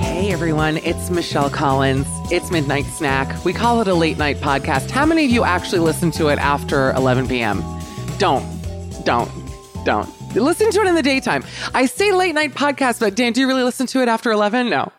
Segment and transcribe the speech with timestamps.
[0.00, 2.06] Hey everyone, it's Michelle Collins.
[2.30, 3.44] It's Midnight Snack.
[3.44, 4.90] We call it a late night podcast.
[4.90, 7.62] How many of you actually listen to it after 11 p.m.?
[8.18, 8.44] Don't,
[9.04, 9.30] don't,
[9.84, 10.08] don't.
[10.34, 11.44] Listen to it in the daytime.
[11.74, 14.70] I say late night podcast, but Dan, do you really listen to it after 11?
[14.70, 14.92] No.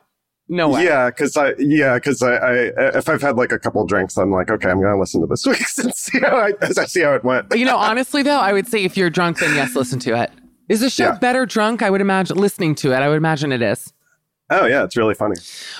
[0.47, 0.83] No way.
[0.85, 2.51] Yeah, because I yeah, because I, I
[2.97, 5.45] if I've had like a couple drinks, I'm like, okay, I'm gonna listen to this
[5.47, 7.55] week's and see how I as I see how it went.
[7.55, 10.31] you know, honestly though, I would say if you're drunk, then yes, listen to it.
[10.69, 11.17] Is the show Yeah.
[11.17, 11.81] better drunk?
[11.81, 12.97] I would imagine listening to it.
[12.97, 13.91] I would imagine it is.
[14.51, 15.35] Oh yeah, it's really funny.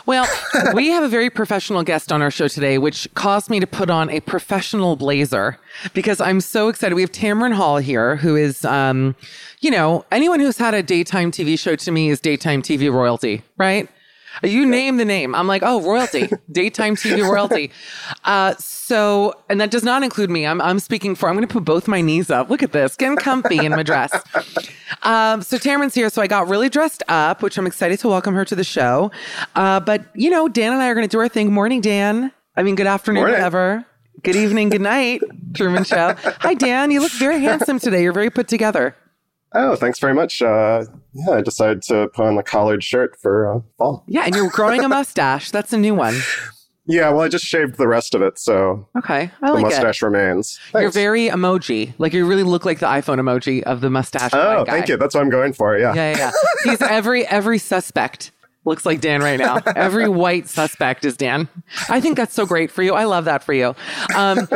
[0.07, 0.27] Well,
[0.73, 3.91] we have a very professional guest on our show today, which caused me to put
[3.91, 5.59] on a professional blazer
[5.93, 6.95] because I'm so excited.
[6.95, 9.15] We have Tamron Hall here, who is, um,
[9.59, 13.43] you know, anyone who's had a daytime TV show to me is daytime TV royalty,
[13.57, 13.87] right?
[14.43, 15.33] You name the name.
[15.35, 17.71] I'm like, oh, royalty, daytime TV royalty.
[18.23, 20.45] Uh, so, and that does not include me.
[20.45, 22.49] I'm, I'm speaking for, I'm going to put both my knees up.
[22.49, 24.11] Look at this, getting comfy in my dress.
[25.01, 26.09] Um, so Tamron's here.
[26.09, 29.11] So I got really dressed up, which I'm excited to welcome her to the show.
[29.55, 31.51] Uh, but you know, Dan and I are going to do our thing.
[31.53, 32.31] Morning, Dan.
[32.55, 33.33] I mean, good afternoon, Morning.
[33.35, 33.85] whatever.
[34.23, 35.21] Good evening, good night,
[35.53, 36.15] Truman Show.
[36.17, 36.89] Hi, Dan.
[36.89, 38.01] You look very handsome today.
[38.01, 38.95] You're very put together.
[39.55, 40.41] Oh, thanks very much.
[40.41, 40.83] Uh,
[41.13, 44.03] yeah, I decided to put on the collared shirt for uh, fall.
[44.07, 45.49] Yeah, and you're growing a mustache.
[45.51, 46.19] That's a new one.
[46.87, 49.65] Yeah, well, I just shaved the rest of it, so Okay, I the like it.
[49.69, 50.59] mustache remains.
[50.73, 51.93] You're very emoji.
[51.97, 54.31] Like you really look like the iPhone emoji of the mustache.
[54.33, 54.71] Oh, guy.
[54.73, 54.97] thank you.
[54.97, 55.77] That's what I'm going for.
[55.79, 55.95] Yeah.
[55.95, 56.31] Yeah, yeah, yeah.
[56.71, 58.31] He's every every suspect
[58.65, 59.57] looks like Dan right now.
[59.75, 61.47] Every white suspect is Dan.
[61.89, 62.93] I think that's so great for you.
[62.93, 63.75] I love that for you.
[64.15, 64.47] Um,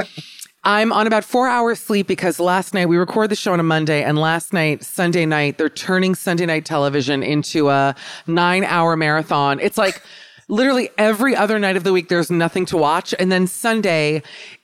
[0.69, 3.63] I'm on about four hours sleep because last night we record the show on a
[3.63, 7.95] Monday, and last night, Sunday night, they're turning Sunday night television into a
[8.27, 9.59] nine hour marathon.
[9.59, 9.99] It's like
[10.47, 13.15] literally every other night of the week, there's nothing to watch.
[13.17, 14.21] And then Sunday,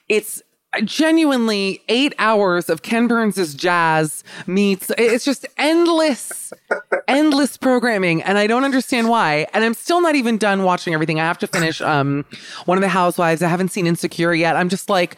[0.08, 0.40] it's
[0.84, 4.92] genuinely eight hours of Ken Burns' jazz meets.
[4.96, 6.52] It's just endless,
[7.08, 9.48] endless programming, and I don't understand why.
[9.52, 11.18] And I'm still not even done watching everything.
[11.18, 12.24] I have to finish um
[12.66, 13.42] one of the Housewives.
[13.42, 14.54] I haven't seen Insecure yet.
[14.54, 15.16] I'm just like.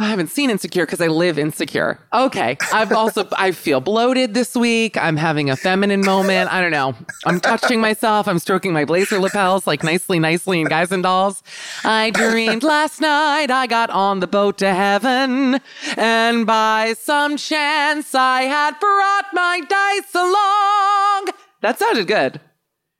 [0.00, 1.98] I haven't seen Insecure because I live insecure.
[2.12, 2.56] Okay.
[2.72, 4.96] I've also, I feel bloated this week.
[4.96, 6.52] I'm having a feminine moment.
[6.52, 6.94] I don't know.
[7.26, 8.28] I'm touching myself.
[8.28, 11.42] I'm stroking my blazer lapels like nicely, nicely in Guys and Dolls.
[11.82, 15.60] I dreamed last night I got on the boat to heaven.
[15.96, 21.34] And by some chance I had brought my dice along.
[21.60, 22.40] That sounded good.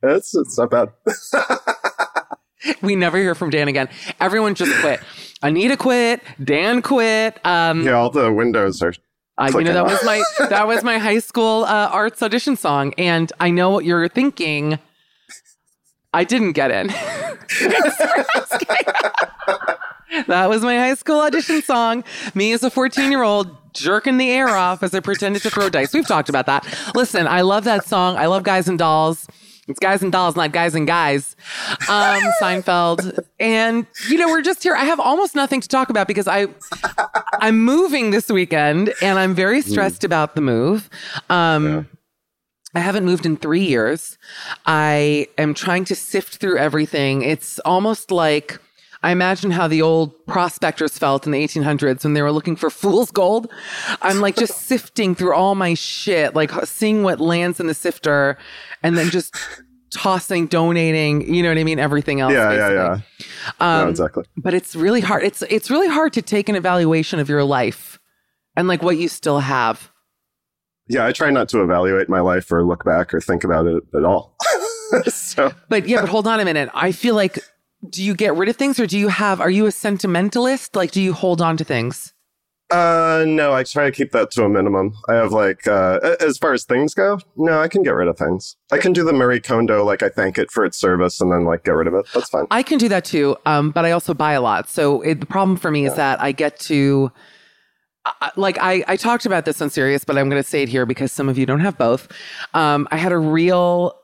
[0.03, 0.89] It's, it's not bad.
[2.83, 3.89] We never hear from Dan again.
[4.21, 5.01] Everyone just quit.
[5.43, 6.23] Anita quit.
[6.43, 7.39] Dan quit.
[7.45, 8.93] Um, yeah, all the windows are.
[9.37, 12.93] Uh, you know that was my that was my high school uh, arts audition song,
[12.99, 14.81] and I know what you're thinking.
[16.13, 16.87] I didn't get in.
[20.27, 22.03] that was my high school audition song.
[22.35, 25.69] Me as a 14 year old jerking the air off as I pretended to throw
[25.69, 25.93] dice.
[25.93, 26.67] We've talked about that.
[26.97, 28.17] Listen, I love that song.
[28.17, 29.29] I love Guys and Dolls.
[29.69, 31.37] It's Guys and Dolls, not Guys and Guys.
[31.89, 34.75] Um, Seinfeld, and you know we're just here.
[34.75, 36.49] I have almost nothing to talk about because I
[37.35, 40.89] I'm moving this weekend, and I'm very stressed about the move.
[41.29, 41.87] Um,
[42.75, 44.19] I haven't moved in three years.
[44.65, 47.23] I am trying to sift through everything.
[47.23, 48.59] It's almost like
[49.03, 52.69] I imagine how the old prospectors felt in the 1800s when they were looking for
[52.69, 53.51] fool's gold.
[54.03, 58.37] I'm like just sifting through all my shit, like seeing what lands in the sifter
[58.83, 59.35] and then just
[59.91, 61.79] tossing, donating, you know what I mean?
[61.79, 62.33] Everything else.
[62.33, 63.01] Yeah, yeah, yeah.
[63.61, 64.25] Um, no, exactly.
[64.37, 65.23] But it's really hard.
[65.23, 67.99] It's it's really hard to take an evaluation of your life
[68.57, 69.91] and like what you still have.
[70.89, 73.83] Yeah, I try not to evaluate my life or look back or think about it
[73.95, 74.37] at all.
[75.07, 76.71] so, But yeah, but hold on a minute.
[76.73, 77.39] I feel like
[77.89, 80.75] do you get rid of things or do you have are you a sentimentalist?
[80.77, 82.13] Like do you hold on to things?
[82.71, 84.93] uh, no, I try to keep that to a minimum.
[85.09, 88.19] I have like, uh, as far as things go, no, I can get rid of
[88.19, 88.57] things.
[88.71, 91.47] I can do the Marie Kondo, like I thank it for its service and then
[91.47, 92.07] like get rid of it.
[92.13, 92.47] That's fine.
[92.51, 94.69] I can do that too, um, but I also buy a lot.
[94.69, 97.11] So it, the problem for me is that I get to,
[98.05, 100.69] I- like, I, I talked about this on Sirius, but I'm going to say it
[100.69, 102.13] here because some of you don't have both.
[102.53, 103.98] Um, I had a real,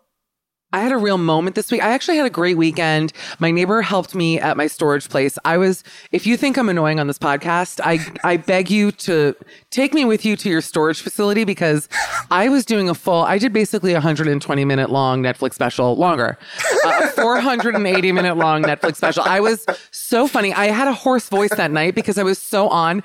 [0.75, 1.85] I had a real moment this week.
[1.85, 3.13] I actually had a great weekend.
[3.39, 5.39] My neighbor helped me at my storage place.
[5.45, 9.37] I was, if you think I'm annoying on this podcast, I, I beg you to
[9.71, 11.89] take me with you to your storage facility because
[12.33, 16.37] I was doing a full, I did basically a 120 minute long Netflix special, longer,
[16.85, 19.23] a 480 minute long Netflix special.
[19.23, 20.53] I was so funny.
[20.53, 23.05] I had a hoarse voice that night because I was so on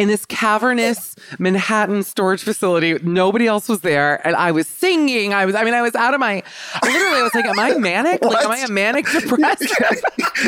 [0.00, 2.94] in this cavernous Manhattan storage facility.
[3.02, 4.26] Nobody else was there.
[4.26, 5.34] And I was singing.
[5.34, 6.42] I was, I mean, I was out of my,
[6.82, 8.24] literally, I was like, am I manic?
[8.24, 9.60] Like, am I a manic depressed?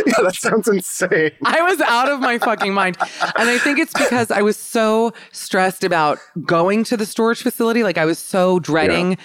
[0.07, 1.33] yeah, that sounds insane.
[1.45, 2.97] I was out of my fucking mind.
[3.37, 7.83] And I think it's because I was so stressed about going to the storage facility.
[7.83, 9.19] Like, I was so dreading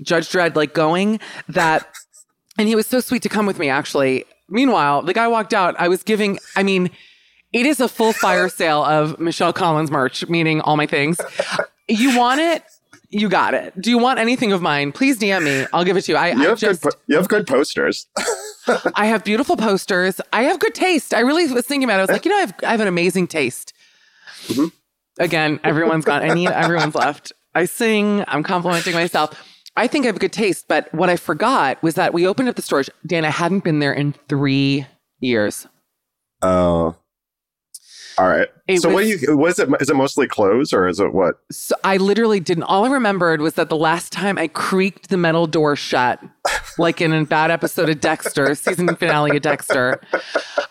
[0.00, 1.20] Judge Dredd, like going
[1.50, 1.86] that,
[2.56, 4.24] and he was so sweet to come with me, actually.
[4.48, 5.74] Meanwhile, the guy walked out.
[5.78, 6.88] I was giving, I mean,
[7.56, 11.18] it is a full fire sale of Michelle Collins merch, meaning all my things.
[11.88, 12.62] You want it?
[13.08, 13.80] You got it.
[13.80, 14.92] Do you want anything of mine?
[14.92, 15.66] Please DM me.
[15.72, 16.18] I'll give it to you.
[16.18, 18.08] I, You I have, just, good po- you have good posters.
[18.94, 20.20] I have beautiful posters.
[20.32, 21.14] I have good taste.
[21.14, 21.98] I really was thinking about it.
[21.98, 23.72] I was like, you know, I have, I have an amazing taste.
[24.48, 24.66] Mm-hmm.
[25.18, 26.22] Again, everyone's gone.
[26.22, 27.32] I need everyone's left.
[27.54, 28.22] I sing.
[28.28, 29.40] I'm complimenting myself.
[29.76, 32.56] I think I have good taste, but what I forgot was that we opened up
[32.56, 32.90] the storage.
[33.06, 34.86] Dan, I hadn't been there in three
[35.20, 35.66] years.
[36.42, 36.96] Oh.
[38.18, 38.48] All right.
[38.66, 41.12] It so what do was- you was it is it mostly clothes or is it
[41.12, 41.34] what?
[41.50, 42.64] So I literally didn't.
[42.64, 46.20] All I remembered was that the last time I creaked the metal door shut,
[46.78, 50.00] like in a bad episode of Dexter, season finale of Dexter,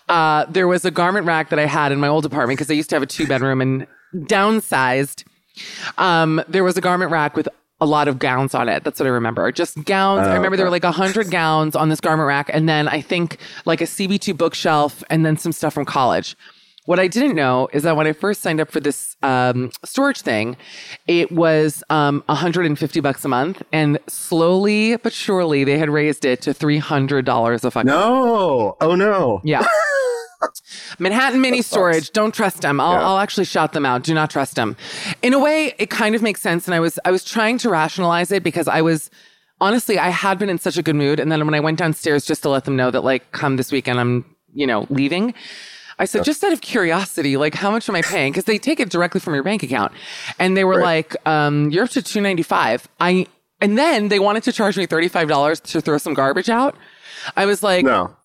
[0.09, 2.73] uh, there was a garment rack that I had in my old apartment because I
[2.73, 5.23] used to have a two bedroom and downsized.
[5.97, 7.47] Um, there was a garment rack with
[7.81, 8.83] a lot of gowns on it.
[8.83, 9.51] That's what I remember.
[9.51, 10.27] Just gowns.
[10.27, 13.01] I remember there were like a hundred gowns on this garment rack, and then I
[13.01, 16.35] think like a CB2 bookshelf, and then some stuff from college.
[16.85, 20.21] What I didn't know is that when I first signed up for this um, storage
[20.21, 20.55] thing,
[21.07, 26.41] it was um, 150 bucks a month, and slowly but surely they had raised it
[26.43, 27.87] to 300 dollars a fucking.
[27.87, 28.77] No.
[28.81, 29.41] Oh no.
[29.43, 29.65] Yeah.
[30.99, 32.11] Manhattan Mini Storage.
[32.11, 32.79] Don't trust them.
[32.79, 33.07] I'll, Yeah.
[33.07, 34.03] I'll actually shout them out.
[34.03, 34.75] Do not trust them.
[35.23, 37.69] In a way, it kind of makes sense, and I was I was trying to
[37.69, 39.09] rationalize it because I was
[39.59, 42.25] honestly I had been in such a good mood, and then when I went downstairs
[42.25, 44.23] just to let them know that like come this weekend I'm
[44.53, 45.33] you know leaving.
[45.97, 48.31] I said, just out of curiosity, like, how much am I paying?
[48.33, 49.91] Because they take it directly from your bank account,
[50.39, 52.87] and they were like, um, "You're up to two ninety five.
[52.99, 53.27] I
[53.61, 56.75] and then they wanted to charge me thirty five dollars to throw some garbage out.
[57.35, 58.15] I was like, No.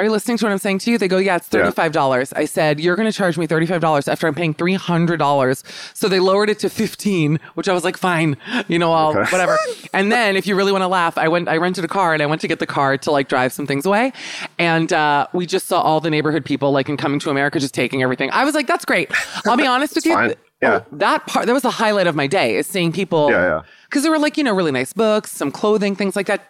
[0.00, 0.96] Are you listening to what I'm saying to you?
[0.96, 2.32] They go, Yeah, it's $35.
[2.34, 5.94] I said, You're going to charge me $35 after I'm paying $300.
[5.94, 9.58] So they lowered it to 15 which I was like, Fine, you know, I'll whatever.
[9.92, 12.22] and then if you really want to laugh, I went, I rented a car and
[12.22, 14.14] I went to get the car to like drive some things away.
[14.58, 17.74] And uh, we just saw all the neighborhood people like in Coming to America just
[17.74, 18.30] taking everything.
[18.30, 19.10] I was like, That's great.
[19.44, 20.14] I'll be honest with you.
[20.14, 20.34] fine.
[20.62, 20.80] Yeah.
[20.82, 23.30] Oh, that part, that was the highlight of my day is seeing people.
[23.30, 23.62] Yeah, yeah.
[23.84, 26.46] Because there were like, you know, really nice books, some clothing, things like that.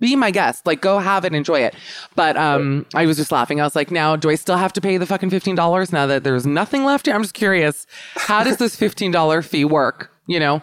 [0.00, 0.66] Be my guest.
[0.66, 1.74] Like, go have it, enjoy it.
[2.14, 3.60] But um, I was just laughing.
[3.60, 6.24] I was like, now, do I still have to pay the fucking $15 now that
[6.24, 7.14] there's nothing left here?
[7.14, 7.86] I'm just curious.
[8.14, 10.10] How does this $15 fee work?
[10.26, 10.62] You know?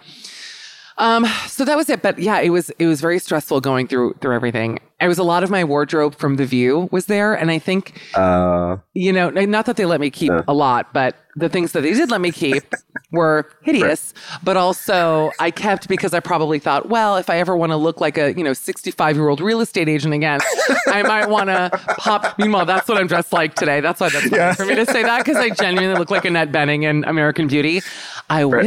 [0.98, 2.02] Um, so that was it.
[2.02, 4.78] But yeah, it was it was very stressful going through through everything.
[5.00, 8.00] It was a lot of my wardrobe from The View was there, and I think
[8.14, 11.82] Uh, you know, not that they let me keep a lot, but the things that
[11.82, 12.64] they did let me keep
[13.12, 14.14] were hideous.
[14.44, 18.02] But also, I kept because I probably thought, well, if I ever want to look
[18.02, 20.40] like a you know sixty five year old real estate agent again,
[20.88, 22.38] I might want to pop.
[22.38, 23.82] Meanwhile, that's what I'm dressed like today.
[23.82, 26.52] That's why that's funny for me to say that because I genuinely look like Annette
[26.52, 27.82] Bening in American Beauty.
[28.30, 28.64] I will.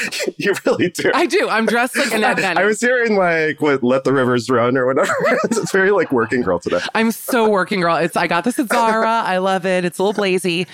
[0.36, 1.10] you really do.
[1.14, 1.48] I do.
[1.48, 2.56] I'm dressed like Annette Bening.
[2.56, 5.14] I was hearing like what "Let the Rivers Run" or whatever.
[5.44, 6.80] it's very like working girl today.
[6.94, 7.96] I'm so working girl.
[7.96, 9.22] It's I got this at Zara.
[9.24, 9.84] I love it.
[9.84, 10.66] It's a little blazy.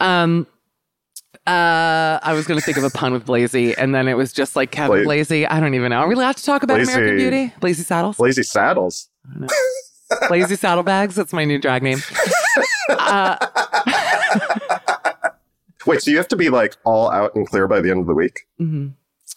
[0.00, 0.46] Um
[1.46, 4.54] uh I was gonna think of a pun with blazy, and then it was just
[4.54, 5.46] like Kevin Bla- Blazy.
[5.46, 5.98] I don't even know.
[5.98, 7.52] Are we allowed to talk about Blazy- American Beauty?
[7.60, 8.18] Blazy Saddles?
[8.20, 9.08] Lazy saddles.
[10.28, 11.14] Blazy Saddlebags.
[11.14, 11.98] That's my new drag name.
[15.86, 18.06] Wait, so you have to be like all out and clear by the end of
[18.06, 18.40] the week?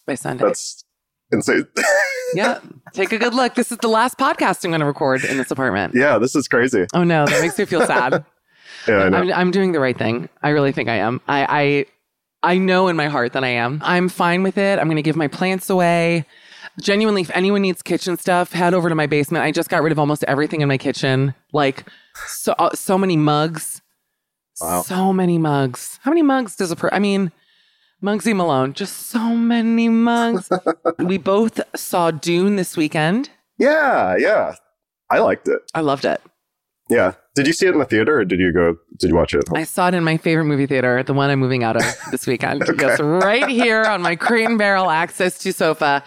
[0.06, 0.44] By Sunday.
[0.46, 0.86] That's
[1.32, 1.66] insane.
[2.36, 2.60] yeah.
[2.94, 3.56] Take a good look.
[3.56, 5.96] This is the last podcast I'm gonna record in this apartment.
[5.96, 6.86] yeah, this is crazy.
[6.94, 8.24] Oh no, that makes me feel sad.
[8.88, 9.18] Yeah, I know.
[9.18, 10.30] I'm, I'm doing the right thing.
[10.44, 11.22] I really think I am.
[11.28, 11.86] I,
[12.44, 13.82] I, I know in my heart that I am.
[13.84, 14.80] I'm fine with it.
[14.80, 16.26] I'm going to give my plants away.
[16.82, 19.44] Genuinely, if anyone needs kitchen stuff, head over to my basement.
[19.44, 21.34] I just got rid of almost everything in my kitchen.
[21.54, 21.86] Like
[22.28, 23.82] so, uh, so many mugs.
[24.62, 24.82] Wow.
[24.82, 26.00] So many mugs.
[26.04, 26.90] How many mugs does a per?
[26.92, 27.32] I mean,
[28.04, 28.74] Muggsy Malone.
[28.74, 30.50] Just so many mugs.
[31.00, 33.30] we both saw Dune this weekend.
[33.58, 34.56] yeah, yeah.
[35.10, 35.62] I liked it.
[35.76, 36.20] I loved it.
[36.90, 37.14] Yeah.
[37.36, 38.78] Did you see it in the theater or did you go?
[38.98, 39.44] Did you watch it?
[39.54, 42.26] I saw it in my favorite movie theater, the one I'm moving out of this
[42.26, 42.64] weekend.
[42.80, 46.04] Yes, right here on my crate and barrel access to sofa.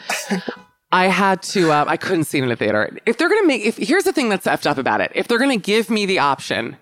[0.90, 1.70] I had to.
[1.70, 2.97] Um, I couldn't see it in a theater.
[3.04, 5.12] If they're gonna make, if here's the thing that's effed up about it.
[5.14, 6.78] If they're gonna give me the option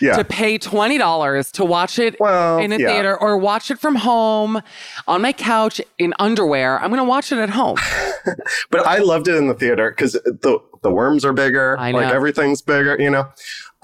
[0.00, 0.16] yeah.
[0.16, 2.86] to pay twenty dollars to watch it Well, in a yeah.
[2.88, 4.62] theater or watch it from home
[5.06, 7.76] on my couch in underwear, I'm gonna watch it at home.
[8.70, 11.78] But I loved it in the theater because the the worms are bigger.
[11.78, 12.96] I Like everything's bigger.
[13.00, 13.28] You know.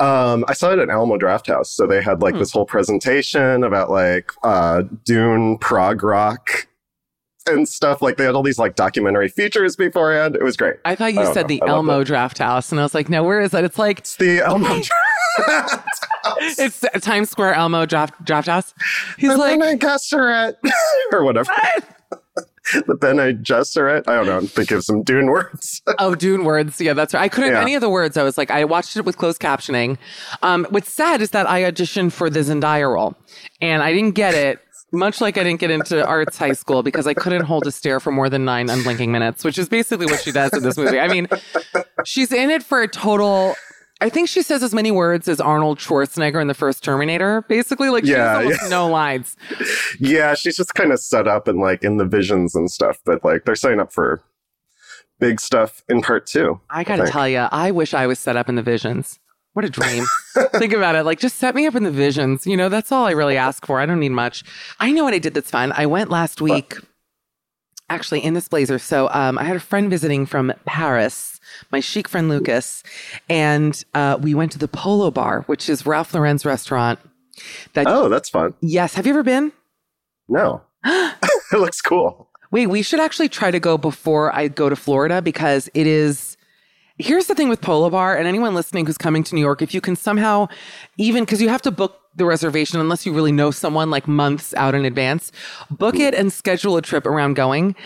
[0.00, 2.38] Um, I saw it at Alamo Draft House, so they had like Hmm.
[2.40, 6.68] this whole presentation about like uh, Dune prog rock
[7.48, 8.00] and stuff.
[8.00, 10.36] Like they had all these like documentary features beforehand.
[10.36, 10.76] It was great.
[10.84, 11.48] I thought you I said know.
[11.48, 12.04] the I Elmo.
[12.04, 13.64] Draft House, and I was like, no, where is that?
[13.64, 14.90] It's like It's the Draft
[16.26, 16.58] House.
[16.58, 18.74] it's Times Square Elmo Draft Draft House.
[19.16, 20.54] He's the like, Bene Gesserit
[21.12, 21.50] or whatever.
[22.86, 24.06] the Bene Gesserit.
[24.08, 24.40] I don't know.
[24.40, 25.82] Think of some Dune words.
[25.98, 26.80] Oh, Dune words.
[26.80, 27.22] Yeah, that's right.
[27.22, 27.60] I couldn't Yeah.
[27.62, 28.16] any of the words.
[28.16, 29.98] I was like, I watched it with closed captioning.
[30.42, 33.16] Um, what's sad is that I auditioned for the Zendaya role,
[33.60, 34.60] and I didn't get it.
[34.90, 38.00] Much like I didn't get into arts high school because I couldn't hold a stare
[38.00, 40.98] for more than nine unblinking minutes, which is basically what she does in this movie.
[40.98, 41.28] I mean,
[42.06, 43.54] she's in it for a total.
[44.00, 47.42] I think she says as many words as Arnold Schwarzenegger in the first Terminator.
[47.48, 49.36] Basically, like she Yeah, almost no lines.
[49.98, 53.00] yeah, she's just kind of set up and like in the visions and stuff.
[53.04, 54.22] But like they're setting up for
[55.18, 56.60] big stuff in part two.
[56.70, 57.12] I gotta think.
[57.12, 59.18] tell you, I wish I was set up in the visions.
[59.54, 60.04] What a dream.
[60.56, 61.02] Think about it.
[61.02, 62.46] Like, just set me up in the visions.
[62.46, 63.80] You know, that's all I really ask for.
[63.80, 64.44] I don't need much.
[64.78, 65.72] I know what I did that's fun.
[65.74, 66.76] I went last week,
[67.90, 68.78] actually, in this blazer.
[68.78, 71.37] So um, I had a friend visiting from Paris,
[71.70, 72.82] my chic friend Lucas,
[73.28, 76.98] and uh, we went to the Polo Bar, which is Ralph Lauren's restaurant.
[77.74, 78.54] That Oh, that's fun.
[78.60, 79.52] yes, have you ever been?
[80.28, 81.18] No, it
[81.52, 82.28] looks cool.
[82.50, 86.36] Wait, we should actually try to go before I go to Florida because it is.
[87.00, 89.72] Here's the thing with Polo Bar and anyone listening who's coming to New York, if
[89.72, 90.48] you can somehow,
[90.96, 94.52] even because you have to book the reservation unless you really know someone like months
[94.54, 95.30] out in advance,
[95.70, 97.76] book it and schedule a trip around going.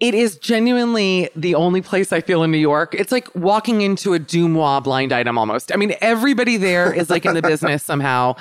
[0.00, 2.94] It is genuinely the only place I feel in New York.
[2.94, 5.72] It's like walking into a DeuxMoi blind item almost.
[5.72, 8.36] I mean, everybody there is like in the business somehow.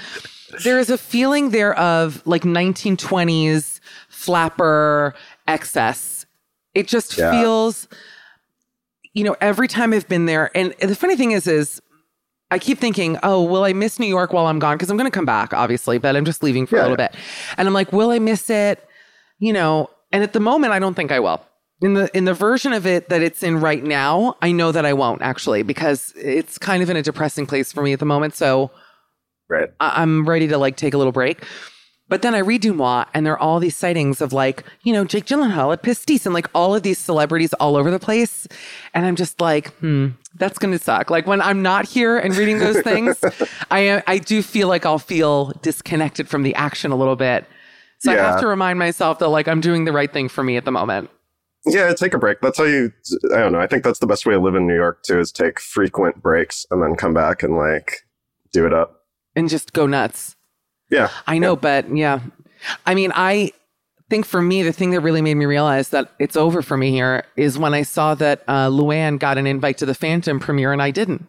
[0.63, 5.13] There is a feeling there of like 1920s flapper
[5.47, 6.25] excess.
[6.73, 7.31] It just Yeah.
[7.31, 7.87] feels,
[9.13, 10.49] you know, every time I've been there.
[10.55, 11.81] And the funny thing is, is
[12.51, 14.75] I keep thinking, oh, will I miss New York while I'm gone?
[14.77, 17.09] Because I'm going to come back, obviously, but I'm just leaving for a little yeah.
[17.09, 17.15] bit.
[17.57, 18.83] And I'm like, will I miss it?
[19.39, 21.45] You know, and at the moment, I don't think I will.
[21.81, 24.86] In the in the version of it that it's in right now, I know that
[24.86, 28.05] I won't actually because it's kind of in a depressing place for me at the
[28.05, 28.36] moment.
[28.36, 28.71] So
[29.48, 29.69] Right.
[29.79, 31.43] I- I'm ready to like take a little break.
[32.09, 35.05] But then I read DeuxMoi and there are all these sightings of like, you know,
[35.05, 38.48] Jake Gyllenhaal at Pastis and like all of these celebrities all over the place.
[38.95, 41.09] And I'm just like, hmm, that's going to suck.
[41.12, 43.15] Like when I'm not here and reading those things,
[43.71, 47.45] I am, I do feel like I'll feel disconnected from the action a little bit.
[48.00, 50.57] So I have to remind myself that like I'm doing the right thing for me
[50.57, 51.12] at the moment.
[51.65, 52.39] Yeah, take a break.
[52.41, 52.91] That's how you.
[53.33, 53.59] I don't know.
[53.59, 55.19] I think that's the best way to live in New York too.
[55.19, 58.05] Is take frequent breaks and then come back and like
[58.53, 59.03] do it up.
[59.35, 60.35] and just go nuts.
[60.89, 62.21] Yeah, I know, but yeah.
[62.85, 63.51] I mean, I
[64.09, 66.91] think for me, the thing that really made me realize that it's over for me
[66.91, 70.73] here is when I saw that uh, Luann got an invite to the Phantom premiere
[70.73, 71.27] and I didn't.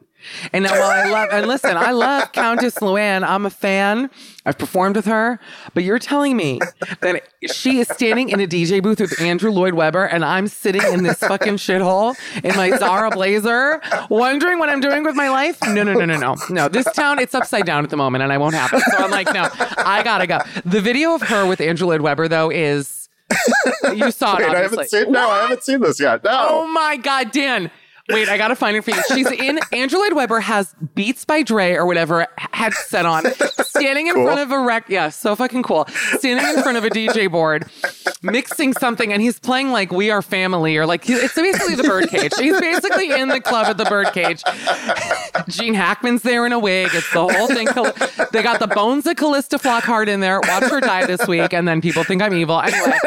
[0.52, 3.22] And now, while I love, and listen, I love Countess Luann.
[3.26, 4.10] I'm a fan.
[4.46, 5.38] I've performed with her.
[5.74, 6.60] But you're telling me
[7.00, 7.22] that
[7.52, 11.02] she is standing in a DJ booth with Andrew Lloyd Webber and I'm sitting in
[11.02, 15.58] this fucking shithole in my Zara blazer, wondering what I'm doing with my life?
[15.66, 16.36] No, no, no, no, no.
[16.48, 18.82] No, this town, it's upside down at the moment and I won't have it.
[18.90, 19.48] So I'm like, no,
[19.78, 20.40] I gotta go.
[20.64, 23.08] The video of her with Andrew Lloyd Webber, though, is.
[23.94, 25.12] You saw it, Wait, I haven't seen.
[25.12, 26.24] No, I haven't seen this yet.
[26.24, 26.46] No.
[26.48, 27.70] Oh my God, Dan.
[28.12, 29.02] Wait, I gotta find for you.
[29.14, 33.24] She's in Andrew Lloyd Webber has Beats by Dre or whatever headset on,
[33.64, 34.24] standing in Cool.
[34.24, 34.88] front of a rec.
[34.88, 35.86] Yeah, so fucking cool.
[36.18, 37.66] Standing in front of a DJ board,
[38.22, 42.32] mixing something, and he's playing like "We Are Family" or like it's basically the Birdcage.
[42.38, 44.42] He's basically in the club at the Birdcage.
[45.48, 46.90] Gene Hackman's there in a wig.
[46.92, 47.66] It's the whole thing.
[48.32, 50.40] They got the bones of Calista Flockhart in there.
[50.40, 52.60] Watch her die this week, and then people think I'm evil.
[52.60, 52.98] Anyway,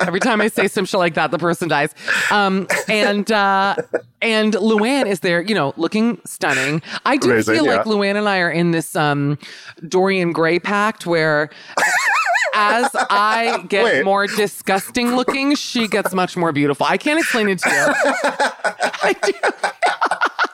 [0.00, 1.94] every time I say some shit like that, the person dies.
[2.30, 3.76] Um, and uh,
[4.22, 6.80] and Luann is there, you know, looking stunning.
[7.04, 7.84] I do Amazing, feel like.
[7.84, 9.38] Luann and I are in this um,
[9.86, 11.50] Dorian Gray pact where.
[12.54, 14.04] As I get Wait.
[14.04, 16.84] more disgusting looking, she gets much more beautiful.
[16.84, 17.74] I can't explain it to you.
[19.02, 19.32] I do.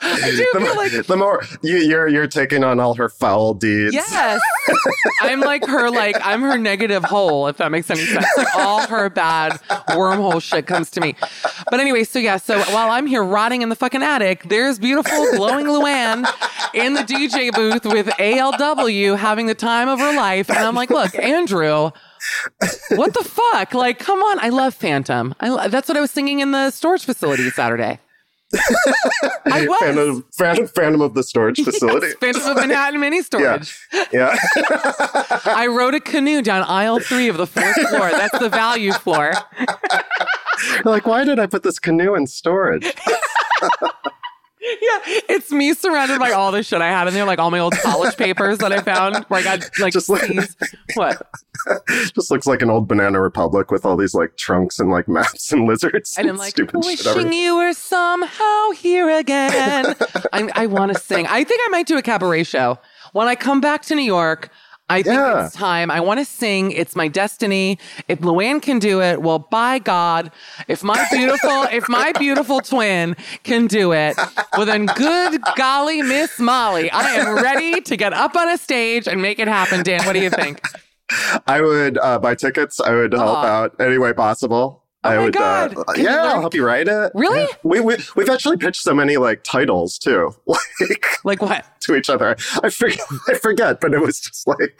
[0.00, 3.08] I do The, feel more- like the more you, you're you're taking on all her
[3.08, 3.94] foul deeds.
[3.94, 4.40] Yes.
[5.22, 8.26] I'm like her, like, I'm her negative hole, if that makes any sense.
[8.36, 9.52] Like, all her bad
[9.90, 11.16] wormhole shit comes to me.
[11.70, 15.26] But anyway, so yeah, so while I'm here rotting in the fucking attic, there's beautiful,
[15.36, 16.26] glowing Luann
[16.74, 20.48] in the DJ booth with ALW having the time of her life.
[20.50, 21.90] And I'm like, look, Andrew.
[22.90, 23.74] What the fuck?
[23.74, 24.40] Like, come on!
[24.40, 25.34] I love Phantom.
[25.40, 28.00] I lo- that's what I was singing in the storage facility Saturday.
[28.54, 32.08] I was Phantom, Phantom, Phantom of the storage facility.
[32.08, 33.78] Yes, Phantom of Manhattan mini storage.
[34.12, 34.36] Yeah.
[35.44, 38.10] I rode a canoe down aisle three of the fourth floor.
[38.10, 39.34] That's the value floor.
[40.84, 42.92] Like, why did I put this canoe in storage?
[44.80, 47.58] Yeah, it's me surrounded by all the shit I had in there, like all my
[47.58, 50.30] old college papers that I found where I got like Just like-.
[50.94, 51.22] What?
[52.14, 55.52] Just looks like an old Banana Republic with all these like trunks and like maps
[55.52, 59.94] and lizards And I'm like, wishing you were somehow here again.
[60.32, 61.26] I, I want to sing.
[61.26, 62.78] I think I might do a cabaret show
[63.12, 64.50] when I come back to New York.
[64.90, 65.46] I think Yeah.
[65.46, 65.90] it's time.
[65.90, 66.70] I want to sing.
[66.72, 67.78] It's my destiny.
[68.08, 70.30] If Luann can do it, well, by God,
[70.66, 74.16] if my beautiful, if my beautiful twin can do it,
[74.56, 79.06] well, then good golly, Miss Molly, I am ready to get up on a stage
[79.06, 79.82] and make it happen.
[79.82, 80.60] Dan, what do you think?
[81.46, 82.80] I would uh, buy tickets.
[82.80, 84.77] I would help out any way possible.
[85.04, 85.76] Oh I my would, God.
[85.78, 87.12] Uh, Can you, yeah, I'll help you write it.
[87.14, 87.40] Really?
[87.42, 87.46] Yeah.
[87.62, 91.64] We, we we've actually pitched so many like titles too, like Like what?
[91.82, 92.36] to each other.
[92.62, 94.78] I forget, I forget, but it was just like.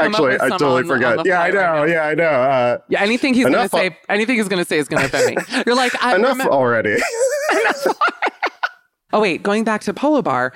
[0.00, 1.18] Actually, I totally on- forget.
[1.18, 1.84] on the yeah, I right know.
[1.84, 2.24] yeah, I know.
[2.24, 5.42] Uh, Yeah, anything he's gonna Enough say, anything he's gonna say is gonna offend me.
[5.66, 6.96] You're like, I enough remember- already.
[9.12, 10.52] Oh wait, going back to Polo Bar.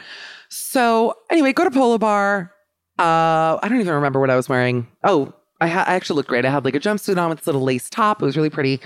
[0.49, 2.53] So anyway, go to Polo Bar.
[2.99, 4.87] Uh, I don't even remember what I was wearing.
[5.03, 5.33] Oh,
[5.65, 6.45] I, ha- I actually looked great.
[6.45, 8.23] I had like a jumpsuit on with this little lace top.
[8.23, 8.81] It was really pretty.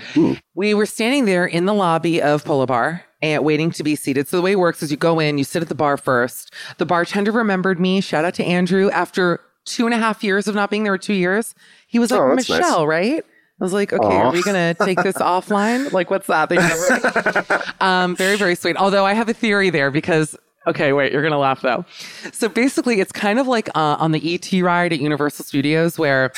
[0.55, 4.27] We were standing there in the lobby of Polo Bar and waiting to be seated.
[4.27, 6.53] So the way it works is you go in, you sit at the bar first.
[6.77, 8.01] The bartender remembered me.
[8.01, 8.89] Shout out to Andrew.
[8.91, 11.53] After two and a half years of not being there, two years,
[11.87, 12.59] he was like, Oh, that's nice.
[12.59, 13.23] Michelle, right?
[13.61, 14.27] I was like, okay, Aw.
[14.29, 15.91] are we gonna take this offline?
[15.91, 16.47] Like, what's that?
[16.47, 18.77] They never- um, very, very sweet.
[18.77, 20.37] Although I have a theory there because,
[20.69, 21.85] okay, wait, you're going to laugh though.
[22.31, 26.31] So basically, it's kind of like uh, on the ET ride at Universal Studios where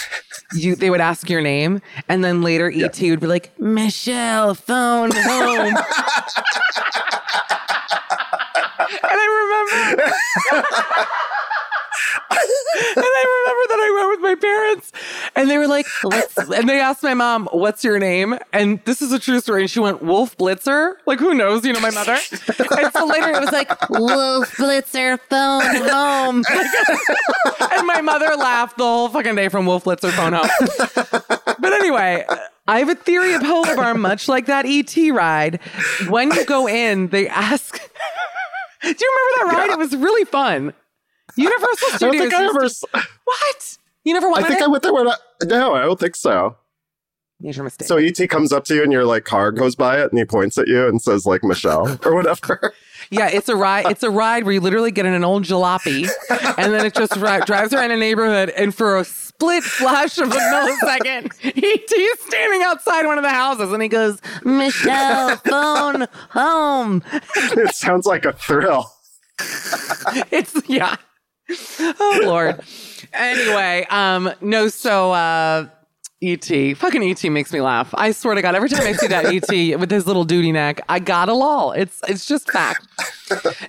[0.54, 5.12] you they would ask your name and then later ET would be like, Michelle, phone
[5.14, 5.66] home.
[5.68, 5.78] and
[9.04, 11.08] I remember.
[12.32, 14.92] and I remember that I went with my parents
[15.36, 15.86] and they were like,
[16.56, 18.38] and they asked my mom, what's your name?
[18.54, 19.62] And this is a true story.
[19.62, 20.96] And she went, Wolf Blitzer.
[21.06, 21.66] Like, who knows?
[21.66, 22.14] You know, my mother.
[22.14, 26.44] and so later it was like, Wolf Blitzer, phone home.
[27.72, 30.50] and my mother laughed the whole fucking day from Wolf Blitzer, phone home.
[31.60, 32.26] but anyway,
[32.68, 35.60] I have a theory of Polo Bar, much like that ET ride.
[36.08, 37.80] When you go in, they ask.
[38.82, 38.96] Do you
[39.38, 39.70] remember that ride?
[39.72, 40.74] It was really fun.
[41.36, 42.22] Universal I don't Studios.
[42.22, 42.68] think I ever.
[43.24, 43.78] what?
[44.04, 44.64] You never wanted I think it?
[44.64, 45.16] I went there when I.
[45.46, 46.56] No, I don't think so.
[47.40, 47.88] Major mistake.
[47.88, 50.26] So ET comes up to you and your like car goes by it and he
[50.26, 52.72] points at you and says like Michelle or whatever.
[53.10, 53.88] Yeah, it's a ride.
[53.90, 56.08] It's a ride where you literally get in an old jalopy,
[56.58, 60.32] and then it just ri- drives around a neighborhood, and for a split flash of
[60.32, 67.04] a millisecond, he's standing outside one of the houses, and he goes, "Michelle, phone home."
[67.14, 68.94] it sounds like a thrill.
[70.32, 70.96] It's yeah.
[71.50, 72.62] Oh Lord.
[73.14, 75.68] Anyway, um, no, so uh
[76.24, 76.76] E.T.
[76.76, 77.30] Fucking E.T.
[77.30, 77.90] makes me laugh.
[77.96, 79.76] I swear to God, every time I see that E.T.
[79.78, 81.72] with his little duty neck, I gotta lol.
[81.72, 82.88] It's it's just fact.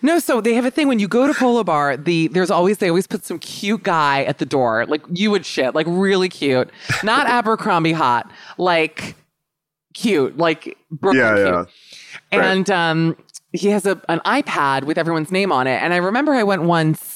[0.02, 2.78] No, so they have a thing when you go to Polo Bar, the there's always
[2.78, 4.84] they always put some cute guy at the door.
[4.86, 6.68] Like you would shit, like really cute.
[7.02, 9.14] Not Abercrombie hot, like
[9.94, 11.46] cute, like Brooklyn Yeah, cute.
[12.32, 12.38] yeah.
[12.38, 12.46] Right.
[12.50, 13.16] And um
[13.52, 15.80] he has a an iPad with everyone's name on it.
[15.82, 17.11] And I remember I went once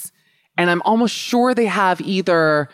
[0.59, 2.69] and I'm almost sure they have either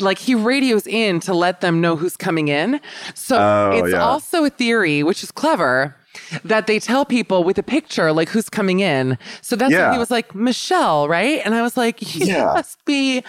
[0.00, 2.80] like he radios in to let them know who's coming in.
[3.14, 4.02] So Oh, it's yeah.
[4.04, 5.96] also a theory, which is clever,
[6.44, 9.16] that they tell people with a picture like who's coming in.
[9.40, 9.92] So that's why Yeah.
[9.92, 11.40] he was like Michelle, right?
[11.44, 12.44] And I was like, he Yeah.
[12.54, 13.22] must be a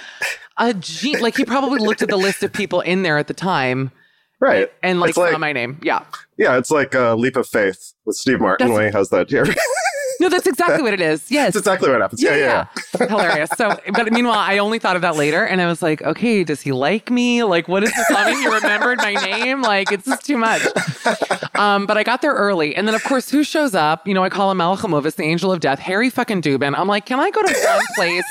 [0.69, 1.15] a G.
[1.17, 3.91] Like he probably looked at the list of people in there at the time
[4.39, 4.69] Right.
[4.83, 5.79] and like like- my name.
[5.83, 6.01] Yeah.
[6.37, 9.31] Yeah, it's like a leap of faith with Steve Martin That's- when he has that.
[9.31, 9.43] Yeah,
[10.19, 11.25] No, that's exactly what it is.
[11.37, 11.53] Yes.
[11.53, 12.23] That's exactly what happens.
[12.23, 12.67] Yeah, yeah.
[12.99, 13.07] yeah.
[13.07, 13.49] Hilarious.
[13.57, 16.61] So, but meanwhile, I only thought of that later and I was like, okay, does
[16.61, 17.43] he like me?
[17.43, 18.07] Like, what is this?
[18.09, 19.61] I mean, he remembered my name.
[19.61, 20.61] Like, it's just too much.
[21.55, 22.75] Um, but I got there early.
[22.75, 24.07] And then, of course, who shows up?
[24.07, 26.77] You know, I call him Malachimovis, the angel of death, Harry fucking Dubin.
[26.77, 28.25] I'm like, can I go to one place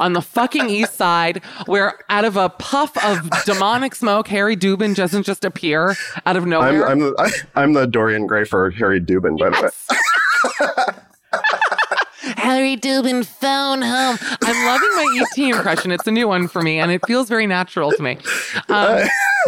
[0.00, 4.94] on the fucking east side where out of a puff of demonic smoke, Harry Dubin
[4.94, 6.88] doesn't just appear out of I'm nowhere?
[6.88, 9.72] I'm the, I, I'm the Dorian Gray for Harry Dubin, by the
[10.90, 11.02] way.
[12.36, 14.18] Harry Dubin phone home.
[14.42, 15.90] I'm loving my ET impression.
[15.90, 18.18] It's a new one for me, and it feels very natural to me.
[18.68, 19.02] Um,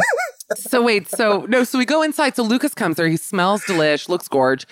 [0.56, 2.36] so wait, so no, so we go inside.
[2.36, 3.08] So Lucas comes there.
[3.08, 4.66] He smells delish, looks gorge.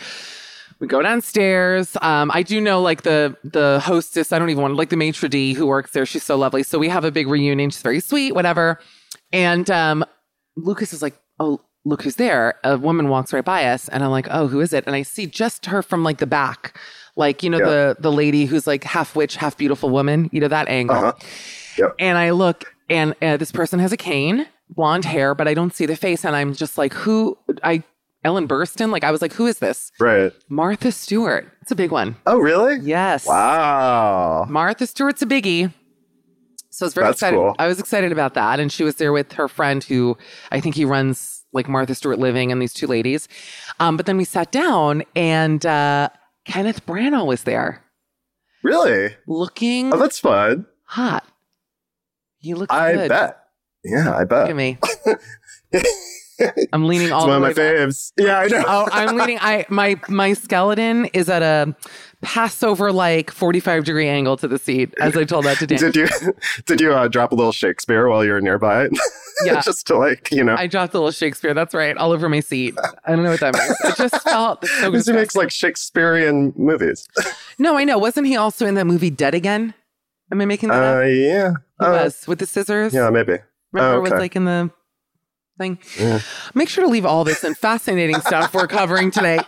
[0.81, 1.97] We go downstairs.
[2.03, 4.33] Um, I do know like the the hostess.
[4.33, 6.05] I don't even want like the maitre d who works there.
[6.05, 6.65] She's so lovely.
[6.65, 7.71] So we have a big reunion.
[7.71, 8.81] She's very sweet, whatever.
[9.33, 10.05] And um,
[10.57, 14.11] Lucas is like, "Oh, look who's there!" A woman walks right by us, and I'm
[14.11, 16.77] like, "Oh, who is it?" And I see just her from like the back,
[17.17, 17.65] like you know Yeah.
[17.67, 20.29] the the lady who's like half witch, half beautiful woman.
[20.33, 20.97] You know that angle.
[20.97, 21.13] Uh-huh.
[21.79, 21.95] Yep.
[21.99, 25.75] And I look, and uh, this person has a cane, blonde hair, but I don't
[25.75, 27.83] see the face, and I'm just like, "Who?" I
[28.25, 28.91] Ellen Burstyn.
[28.91, 30.33] Like I was like, "Who is this?" Right.
[30.49, 31.51] Martha Stewart.
[31.63, 32.17] It's a big one.
[32.27, 32.79] Oh, really?
[32.83, 33.27] Yes.
[33.27, 34.47] Wow.
[34.49, 35.73] Martha Stewart's a biggie.
[36.71, 37.37] So I was very That's excited.
[37.37, 37.55] cool.
[37.59, 38.59] I was excited about that.
[38.59, 40.17] And she was there with her friend who
[40.51, 43.29] I think he runs like Martha Stewart Living and these two ladies.
[43.79, 46.09] Um, but then we sat down and uh,
[46.45, 47.83] Kenneth Branagh was there
[48.63, 49.15] Really?
[49.27, 50.67] looking Oh, that's fun.
[50.85, 51.25] hot.
[52.39, 53.09] He looks I good.
[53.09, 53.39] bet.
[53.85, 54.49] Yeah, I bet.
[54.49, 54.79] Look at me.
[56.73, 57.57] I'm leaning all It's the one of my back.
[57.77, 58.13] faves.
[58.17, 58.65] Yeah, I know.
[58.67, 59.39] Oh, I'm leaning.
[59.41, 61.75] I my my skeleton is at a
[62.23, 65.79] Passover like 45 degree angle to the seat, as I told that to Dan.
[65.79, 66.09] Did you
[66.67, 68.89] did you uh, drop a little Shakespeare while you were nearby?
[69.47, 69.61] Yeah.
[69.63, 71.53] just to like you know, I dropped a little Shakespeare.
[71.55, 72.75] That's right, all over my seat.
[73.07, 73.75] I don't know what that means.
[73.83, 77.09] It just felt so because he makes like Shakespearean movies.
[77.59, 77.99] No, I know.
[77.99, 79.73] Wasn't he also in that movie Dead Again?
[80.31, 81.05] Am I making that Uh, up?
[81.09, 81.51] yeah.
[81.81, 82.93] He Uh, was with the scissors.
[82.95, 83.39] yeah, maybe.
[83.73, 84.21] Remember, Oh, was okay.
[84.21, 84.71] like in the
[85.63, 85.79] thing.
[85.99, 86.21] Yeah.
[86.55, 89.39] Make sure to leave all this and fascinating stuff we're covering today.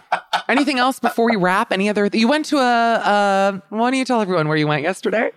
[0.49, 1.73] Anything else before we wrap?
[1.73, 2.09] Any other?
[2.13, 2.61] You went to a.
[2.61, 5.31] a why don't you tell everyone where you went yesterday?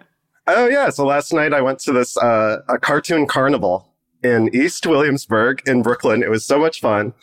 [0.47, 0.89] Oh yeah.
[0.89, 5.81] So last night I went to this uh, a cartoon carnival in East Williamsburg in
[5.81, 6.23] Brooklyn.
[6.23, 7.13] It was so much fun.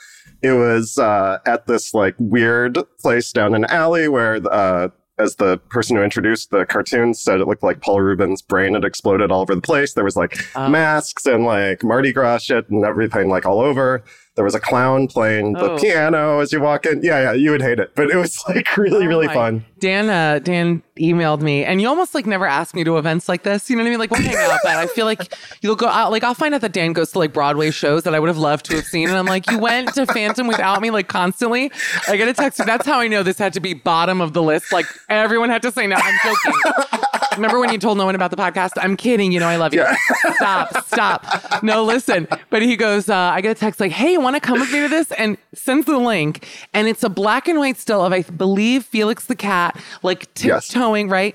[0.43, 4.89] It was uh, at this like weird place down an alley where uh,
[5.19, 8.85] as the person who introduced the cartoon said it looked like Paul Reubens' brain had
[8.85, 9.95] exploded all over the place.
[9.95, 10.69] There was like Oh.
[10.69, 14.03] masks and like Mardi Gras shit and everything like all over.
[14.37, 15.79] There was a clown playing the Oh.
[15.79, 17.03] piano as you walk in.
[17.05, 19.65] Yeah, yeah, you would hate it, but it was like really, Oh really my- fun.
[19.79, 23.43] Dan, uh, Dan emailed me, and you almost like never ask me to events like
[23.45, 23.69] this.
[23.71, 23.99] You know what I mean?
[24.01, 25.21] Like we'll hang out, but I feel like
[25.61, 26.11] you'll go out.
[26.11, 28.39] Like I'll find out that Dan goes to like Broadway shows that I would have
[28.39, 31.71] loved to have seen, and I'm like, you went to Phantom without me, like constantly.
[32.09, 32.61] I get a text.
[32.65, 34.73] That's how I know this had to be bottom of the list.
[34.73, 35.97] Like everyone had to say no.
[35.97, 37.01] I'm joking.
[37.37, 38.71] Remember when you told no one about the podcast?
[38.77, 39.33] I'm kidding.
[39.33, 39.85] You know I love you.
[40.35, 41.63] Stop, stop.
[41.63, 42.27] No, listen.
[42.51, 44.73] But he goes, uh, I get a text like, hey, you want to come with
[44.73, 45.11] me to this?
[45.13, 46.47] And sends the link.
[46.75, 50.69] And it's a black and white still of, I believe, Felix the cat, like Yes.
[50.69, 51.35] tiptoeing, right?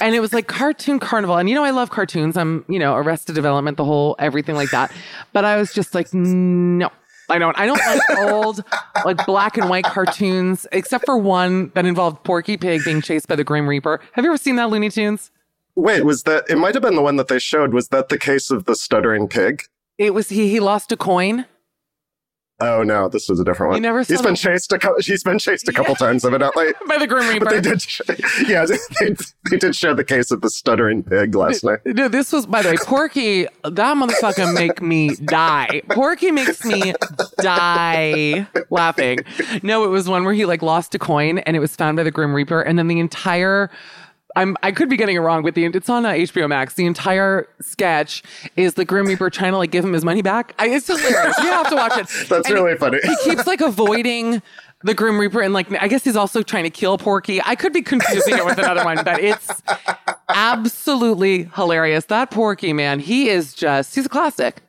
[0.00, 1.36] And it was like cartoon carnival.
[1.36, 2.36] And you know, I love cartoons.
[2.36, 4.92] I'm, you know, Arrested Development, the whole everything like that.
[5.32, 6.90] But I was just like, no.
[7.28, 7.58] I don't.
[7.58, 8.62] I don't like old,
[9.04, 13.34] like black and white cartoons, except for one that involved Porky Pig being chased by
[13.34, 14.00] the Grim Reaper.
[14.12, 15.32] Have you ever seen that Looney Tunes?
[15.76, 16.44] Wait, was that?
[16.48, 17.74] It might have been the one that they showed.
[17.74, 19.64] Was that the case of the stuttering pig?
[19.98, 20.48] It was he.
[20.48, 21.44] He lost a coin.
[22.58, 23.76] Oh no, this was a different one.
[23.76, 24.98] You never He's been chased a couple.
[25.02, 26.72] He's been chased a couple times, evidently.
[26.88, 27.44] by the Grim Reaper.
[27.44, 27.84] But they did,
[28.48, 29.14] yeah, they,
[29.50, 31.80] they did show the case of the stuttering pig last night.
[31.84, 35.82] Dude, this was, by the way, Porky, that motherfucker make me die.
[35.90, 36.94] Porky makes me
[37.42, 39.18] die laughing.
[39.62, 42.04] No, it was one where he like lost a coin and it was found by
[42.04, 42.62] the Grim Reaper.
[42.62, 43.70] And then the entire,
[44.36, 46.74] I'm, I could be getting it wrong, but the, it's on uh, HBO Max.
[46.74, 48.22] The entire sketch
[48.54, 50.54] is the Grim Reaper trying to like give him his money back.
[50.58, 51.36] I, it's hilarious.
[51.38, 52.06] You have to watch it.
[52.28, 52.98] That's And really funny.
[53.02, 54.42] He keeps like avoiding
[54.84, 57.40] the Grim Reaper and like I guess he's also trying to kill Porky.
[57.42, 59.62] I could be confusing it with another one, but it's
[60.28, 62.04] absolutely hilarious.
[62.06, 64.62] That Porky man, he is just he's a classic.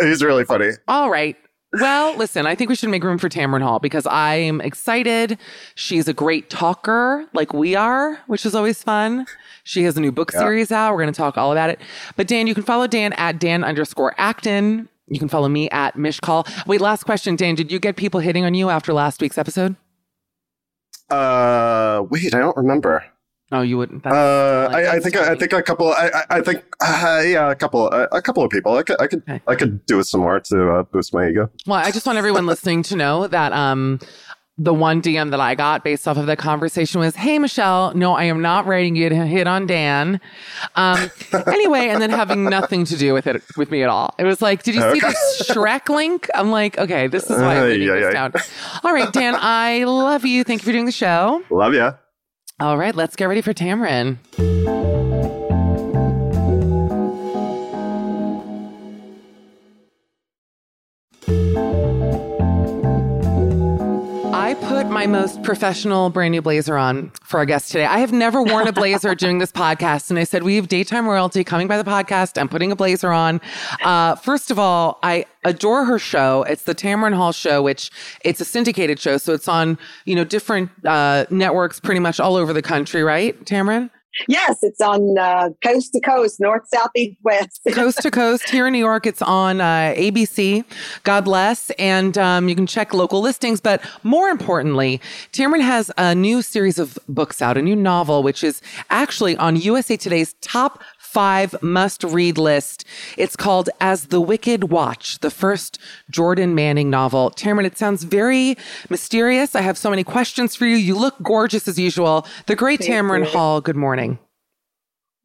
[0.00, 0.70] He's really funny.
[0.86, 1.36] All right.
[1.74, 5.38] Well, listen, I think we should make room for Tamron Hall because I'm excited.
[5.74, 9.26] She's a great talker, like we are, which is always fun.
[9.64, 10.92] She has a new book series out.
[10.92, 11.78] We're going to talk all about it.
[12.16, 14.88] But Dan, you can follow Dan at Dan underscore Acton.
[15.08, 16.48] You can follow me at Michcoll.
[16.66, 17.54] Wait, last question, Dan.
[17.54, 19.76] Did you get people hitting on you after last week's episode?
[21.10, 23.04] Uh, wait, I don't remember.
[23.50, 24.02] Oh, you wouldn't.
[24.02, 25.88] That's, Uh, like, I, I think I, I think a couple.
[25.92, 27.88] I, I, I think uh, yeah, a couple.
[27.92, 28.76] Uh, a couple of people.
[28.76, 29.40] I could I could Okay.
[29.46, 31.50] I could do with some more to uh, boost my ego.
[31.66, 34.00] Well, I just want everyone listening to know that um,
[34.60, 38.12] the one DM that I got based off of that conversation was, "Hey, Michelle, no,
[38.14, 40.20] I am not writing you to hit on Dan."
[40.76, 41.10] Um,
[41.46, 44.14] anyway, and then having nothing to do with it with me at all.
[44.18, 47.56] It was like, "Did you see this Shrek link?" I'm like, "Okay, this is why
[47.56, 48.12] I'm Ay, leaving ay, this ay.
[48.12, 48.32] down."
[48.84, 50.44] All right, Dan, I love you.
[50.44, 51.42] Thank you for doing the show.
[51.50, 51.92] Love ya.
[52.60, 54.18] All right, let's get ready for Tamron.
[64.62, 67.84] Put my most professional brand new blazer on for our guest today.
[67.84, 70.10] I have never worn a blazer during this podcast.
[70.10, 72.38] And I said, We have daytime royalty coming by the podcast.
[72.40, 73.40] I'm putting a blazer on.
[73.82, 76.42] Uh, first of all, I adore her show.
[76.44, 77.90] It's the Tamron Hall show, which
[78.24, 79.16] it's a syndicated show.
[79.18, 83.38] So it's on, you know, different uh, networks pretty much all over the country, right,
[83.44, 83.90] Tamron?
[84.26, 87.60] Yes, it's on uh, coast to coast, north, south, east, west.
[87.72, 89.06] coast to coast here in New York.
[89.06, 90.64] It's on uh, ABC.
[91.04, 91.70] God bless.
[91.72, 93.60] And um, you can check local listings.
[93.60, 95.00] But more importantly,
[95.32, 99.56] Tamron has a new series of books out, a new novel, which is actually on
[99.56, 102.84] USA Today's top five must read list.
[103.16, 105.78] It's called As the Wicked Watch, the first
[106.10, 107.30] Jordan Manning novel.
[107.30, 108.56] Tamron, it sounds very
[108.90, 109.54] mysterious.
[109.54, 110.76] I have so many questions for you.
[110.76, 112.26] You look gorgeous as usual.
[112.46, 114.18] The great Tamron Hall, good morning.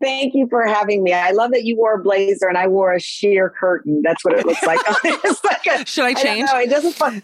[0.03, 1.13] Thank you for having me.
[1.13, 4.01] I love that you wore a blazer and I wore a sheer curtain.
[4.03, 4.79] That's what it looks like.
[5.05, 6.49] it's like a, Should I change?
[6.51, 6.93] know, it doesn't.
[6.93, 7.23] fun-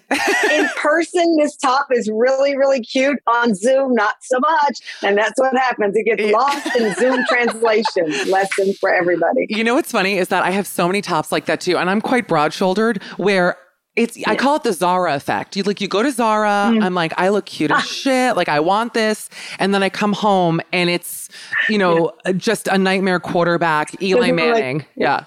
[0.51, 3.19] In person, this top is really, really cute.
[3.27, 4.79] On Zoom, not so much.
[5.03, 5.93] And that's what happens.
[5.97, 8.29] It gets lost in Zoom translation.
[8.31, 9.45] Lesson for everybody.
[9.49, 11.89] You know what's funny is that I have so many tops like that too, and
[11.89, 13.03] I'm quite broad shouldered.
[13.17, 13.57] Where
[13.99, 15.55] it's I call it the Zara effect.
[15.55, 16.83] You like you go to Zara, Mm.
[16.83, 17.77] I'm like I look cute Ah.
[17.79, 21.29] as shit, like I want this, and then I come home and it's
[21.69, 24.85] you know just a nightmare quarterback, Eli Doesn't look- Manning.
[24.95, 25.23] yeah.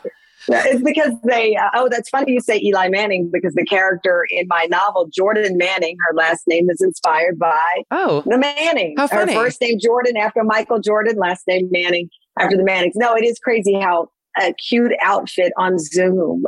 [0.49, 4.47] It's because they, uh, oh, that's funny you say Eli Manning because the character in
[4.49, 7.61] my novel, Jordan Manning, her last name is inspired by
[7.93, 8.95] Oh, the Manning.
[8.99, 9.35] How funny.
[9.35, 12.09] Her first name Jordan after Michael Jordan, last name Manning
[12.41, 12.97] after the Mannings.
[12.97, 14.09] No, it is crazy how
[14.41, 16.43] a cute outfit on Zoom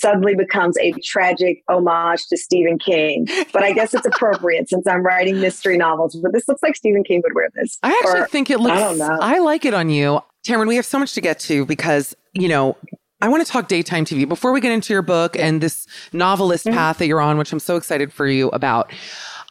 [0.00, 3.26] suddenly becomes a tragic homage to Stephen King.
[3.52, 6.16] But I guess it's appropriate since I'm writing mystery novels.
[6.22, 7.78] But this looks like Stephen King would wear this.
[7.82, 8.76] I actually Or- think it looks.
[8.76, 9.18] I don't know.
[9.20, 10.68] I like it on you, Tamron.
[10.68, 12.76] We have so much to get to because you know.
[13.22, 16.64] I want to talk daytime TV before we get into your book and this novelist
[16.64, 16.74] Mm-hmm.
[16.74, 18.90] path that you're on, which I'm so excited for you about.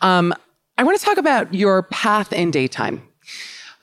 [0.02, 0.34] Um,
[0.80, 3.04] I want to talk about your path in daytime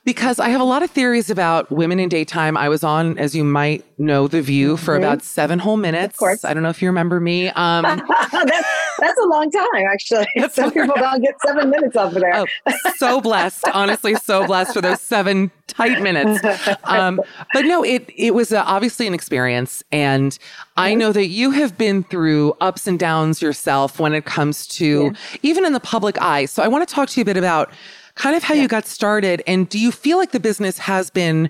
[0.07, 2.55] because I have a lot of theories about women in daytime.
[2.55, 6.15] I was on, as you might know, The View for about seven whole minutes.
[6.15, 6.23] Mm-hmm.
[6.23, 6.45] course.
[6.45, 7.49] I don't know if you remember me.
[7.49, 7.83] Um,
[8.31, 8.67] that's,
[8.99, 10.25] that's a long time, actually.
[10.37, 12.33] That's Some people don't get seven minutes off of there.
[12.37, 13.65] Oh, so blessed.
[13.73, 16.41] Honestly, so blessed for those seven tight minutes.
[16.85, 17.19] Um,
[17.53, 20.39] but no, it it was uh, obviously an experience, and
[20.77, 25.13] I know that you have been through ups and downs yourself when it comes to
[25.43, 26.45] even in the public eye.
[26.45, 27.71] So I want to talk to you a bit about
[28.17, 31.49] kind of how you got started, and do you feel like the business has been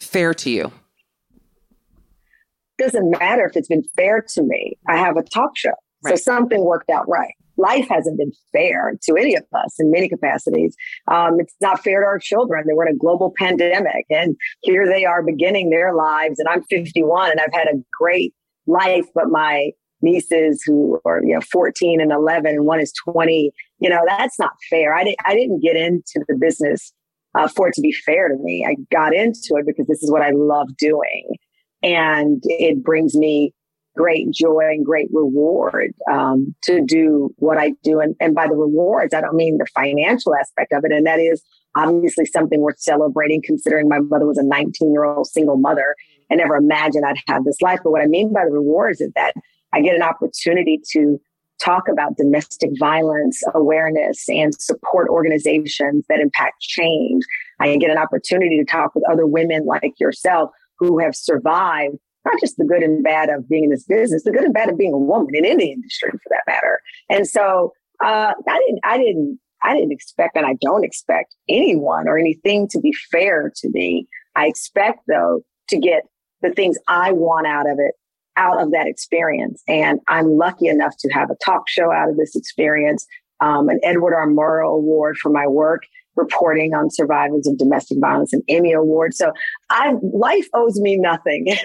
[0.00, 0.72] fair to you?
[2.78, 4.76] doesn't matter if it's been fair to me.
[4.88, 5.72] I have a talk show.
[6.06, 7.34] So something worked out right.
[7.56, 10.76] Life hasn't been fair to any of us in many capacities.
[11.10, 12.64] Um, it's not fair to our children.
[12.66, 16.38] They were in a global pandemic and here they are beginning their lives.
[16.38, 18.34] And I'm 51 and I've had a great
[18.66, 19.70] life, but my
[20.02, 24.38] nieces who are you know 14 and 11 and one is 20 you know that's
[24.38, 24.94] not fair.
[24.94, 26.92] I, didn't I didn't get into the business
[27.36, 28.66] uh, for it to be fair to me.
[28.68, 31.28] I got into it because this is what i love doing.
[31.82, 33.52] And it brings me
[33.96, 38.00] great joy and great reward um, to do what i do.
[38.00, 40.92] And, and by the rewards i don't mean the financial aspect of it.
[40.92, 41.42] And that is
[41.76, 45.94] obviously something worth celebrating considering my mother was a 19 year old single mother.
[46.28, 47.80] And never imagined i'd have this life.
[47.84, 49.34] But what i mean by the rewards is that
[49.72, 51.20] I get an opportunity to
[51.62, 57.22] talk about domestic violence awareness and support organizations that impact change.
[57.60, 62.40] I get an opportunity to talk with other women like yourself who have survived not
[62.40, 64.76] just the good and bad of being in this business, the good and bad of
[64.76, 66.80] being a woman in any industry for that matter.
[67.08, 67.72] And so
[68.04, 72.68] uh, I didn't, I didn't, I didn't expect, and I don't expect anyone or anything
[72.68, 74.06] to be fair to me.
[74.34, 76.02] I expect though to get
[76.42, 77.94] the things I want out of it
[78.36, 79.62] out of that experience.
[79.68, 83.06] And I'm lucky enough to have a talk show out of this experience,
[83.40, 84.26] um, an Edward R.
[84.28, 85.82] Murrow Award for my work
[86.16, 89.14] reporting on survivors of domestic violence, an Emmy Award.
[89.14, 89.32] So
[89.70, 91.46] I life owes me nothing,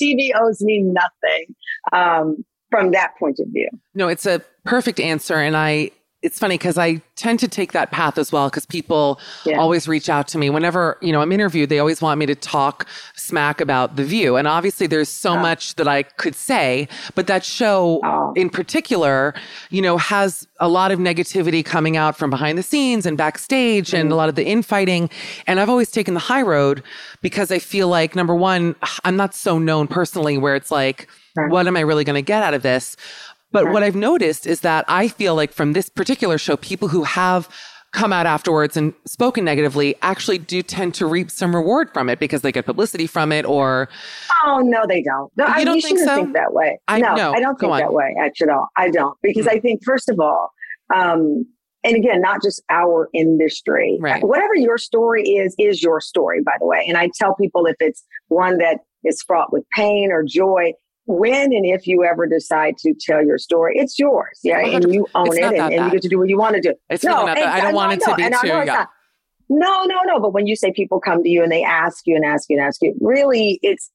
[0.00, 1.54] TV owes me nothing
[1.92, 3.68] um, from that point of view.
[3.94, 5.90] No, it's a perfect answer, and I
[6.26, 9.58] it's funny because I tend to take that path as well because people yeah.
[9.58, 12.34] always reach out to me whenever, you know, I'm interviewed, they always want me to
[12.34, 14.34] talk smack about the view.
[14.34, 15.38] And obviously there's so oh.
[15.38, 18.32] much that I could say, but that show oh.
[18.34, 19.34] in particular,
[19.70, 23.90] you know, has a lot of negativity coming out from behind the scenes and backstage
[23.90, 24.00] mm-hmm.
[24.00, 25.08] and a lot of the infighting.
[25.46, 26.82] And I've always taken the high road
[27.22, 31.08] because I feel like number one, I'm not so known personally where it's like,
[31.48, 32.96] what am I really going to get out of this?
[33.52, 37.04] But what I've noticed is that I feel like from this particular show, people who
[37.04, 37.48] have
[37.92, 42.18] come out afterwards and spoken negatively actually do tend to reap some reward from it
[42.18, 43.88] because they get publicity from it or
[44.44, 45.32] oh no they don't.
[45.36, 46.14] No you I, don't you think so?
[46.14, 46.78] think that way.
[46.88, 48.68] I, no, no i don't think that way actually all.
[48.76, 49.56] I don't because mm-hmm.
[49.56, 50.50] i think first of all
[50.94, 51.46] um
[51.84, 53.96] and again not just our industry.
[54.00, 54.22] Right.
[54.22, 56.84] whatever your story is is your story by the way.
[56.86, 60.72] And i tell people if it's one that is fraught with pain or joy
[61.06, 64.40] when and if you ever decide to tell your story, it's yours.
[64.42, 64.58] Yeah.
[64.58, 66.74] And you own it and, and, you get to do what you want to do.
[66.90, 67.48] It's no, really not that.
[67.48, 68.46] I don't want it to be too.
[68.46, 68.86] Yeah.
[69.48, 70.18] No, no, no.
[70.18, 72.58] But when you say people come to you and they ask you and ask you
[72.58, 73.90] and ask you, really, it's,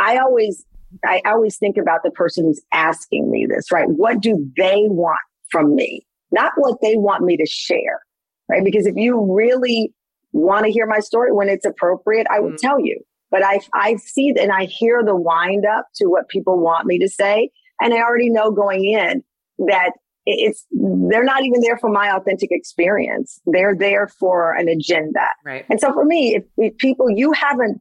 [0.00, 0.64] I always,
[1.04, 3.88] I always think about the person who's asking me this, right?
[3.88, 6.06] What do they want from me?
[6.32, 8.00] Not what they want me to share,
[8.48, 8.64] right?
[8.64, 9.92] Because if you really
[10.32, 12.58] want to hear my story when it's appropriate, I will mm.
[12.58, 12.98] tell you.
[13.30, 16.98] But I, I see and I hear the wind up to what people want me
[16.98, 17.50] to say.
[17.80, 19.22] And I already know going in
[19.66, 19.92] that
[20.26, 23.40] it's, they're not even there for my authentic experience.
[23.46, 25.28] They're there for an agenda.
[25.44, 25.64] Right.
[25.70, 27.80] And so for me, if, if people, you haven't,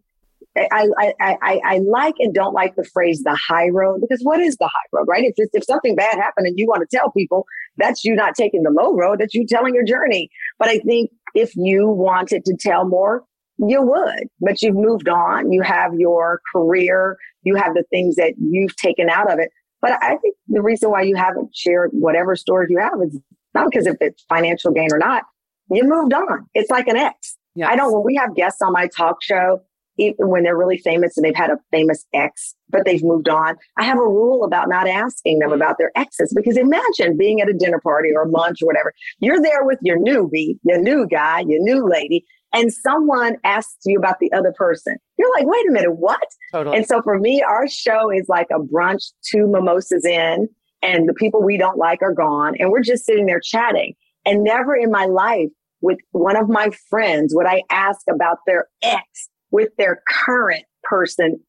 [0.58, 4.40] I, I, I, I like and don't like the phrase the high road because what
[4.40, 5.26] is the high road, right?
[5.26, 7.46] If, if something bad happened and you want to tell people,
[7.78, 10.30] that's you not taking the low road, that's you telling your journey.
[10.58, 13.24] But I think if you wanted to tell more,
[13.58, 15.52] you would, but you've moved on.
[15.52, 17.18] You have your career.
[17.44, 19.50] You have the things that you've taken out of it.
[19.82, 23.20] But I think the reason why you haven't shared whatever stories you have is
[23.54, 25.24] not because if it's financial gain or not.
[25.72, 26.48] You moved on.
[26.54, 27.38] It's like an ex.
[27.56, 27.70] Yes.
[27.72, 29.62] I don't, when we have guests on my talk show,
[29.98, 33.56] even when they're really famous and they've had a famous ex, but they've moved on,
[33.78, 37.50] I have a rule about not asking them about their exes because imagine being at
[37.50, 38.94] a dinner party or a lunch or whatever.
[39.20, 44.00] You're there with your newbie, your new guy, your new lady, and someone asks you
[44.00, 44.96] about the other person.
[45.18, 46.26] You're like, wait a minute, what?
[46.54, 46.78] Totally.
[46.78, 50.48] And so for me, our show is like a brunch, two mimosas in,
[50.82, 52.56] and the people we don't like are gone.
[52.58, 53.94] And we're just sitting there chatting.
[54.26, 55.50] And never in my life
[55.82, 59.04] with one of my friends would I ask about their ex
[59.52, 61.40] with their current person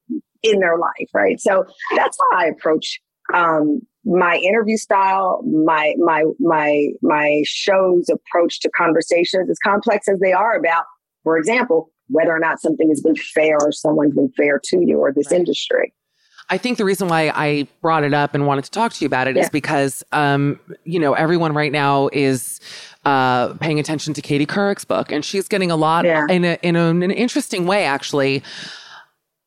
[0.43, 1.09] in their life.
[1.15, 1.41] Right.
[1.41, 1.65] So
[1.95, 3.01] that's how I approach
[3.33, 10.21] um, my interview style, my my my my show's approach to conversations, as complex as
[10.21, 10.85] they are about
[11.27, 15.01] for example, whether or not something has been fair or someone's been fair to you
[15.01, 15.41] or this right.
[15.41, 15.93] industry.
[16.49, 19.07] I think the reason why I brought it up and wanted to talk to you
[19.07, 19.43] about it yeah.
[19.43, 22.61] is because, um, you know, everyone right now is
[23.05, 26.27] uh, paying attention to Katie Couric's book, and she's getting a lot yeah.
[26.31, 28.45] in, a, in, a, in an interesting way, actually.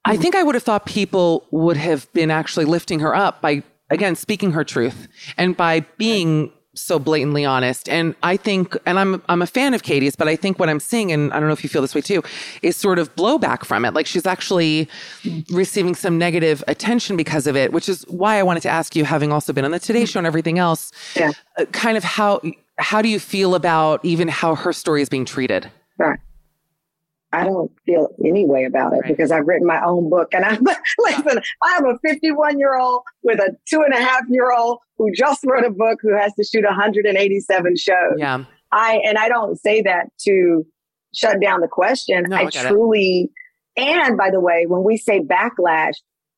[0.03, 3.63] I think I would have thought people would have been actually lifting her up by,
[3.89, 7.89] again, speaking her truth and by being so blatantly honest.
[7.89, 10.79] And I think, and I'm I'm a fan of Katie's, but I think what I'm
[10.79, 12.23] seeing, and I don't know if you feel this way too,
[12.61, 13.93] is sort of blowback from it.
[13.93, 14.87] Like she's actually
[15.49, 19.05] receiving some negative attention because of it, which is why I wanted to ask you,
[19.05, 21.31] having also been on the Today Show and everything else, yeah.
[21.57, 22.41] Uh, kind of how
[22.77, 25.69] how do you feel about even how her story is being treated?
[25.97, 26.19] Right.
[27.31, 29.07] I don't feel any way about it Right.
[29.09, 30.29] because I've written my own book.
[30.33, 30.63] And I'm
[30.99, 35.11] listen, I'm a 51 year old with a two and a half year old who
[35.13, 37.95] just wrote a book who has to shoot 187 shows.
[38.17, 38.43] Yeah.
[38.71, 40.65] I and I don't say that to
[41.13, 42.23] shut down the question.
[42.27, 42.69] No, I I get it.
[42.69, 43.31] truly
[43.77, 45.93] and by the way, when we say backlash,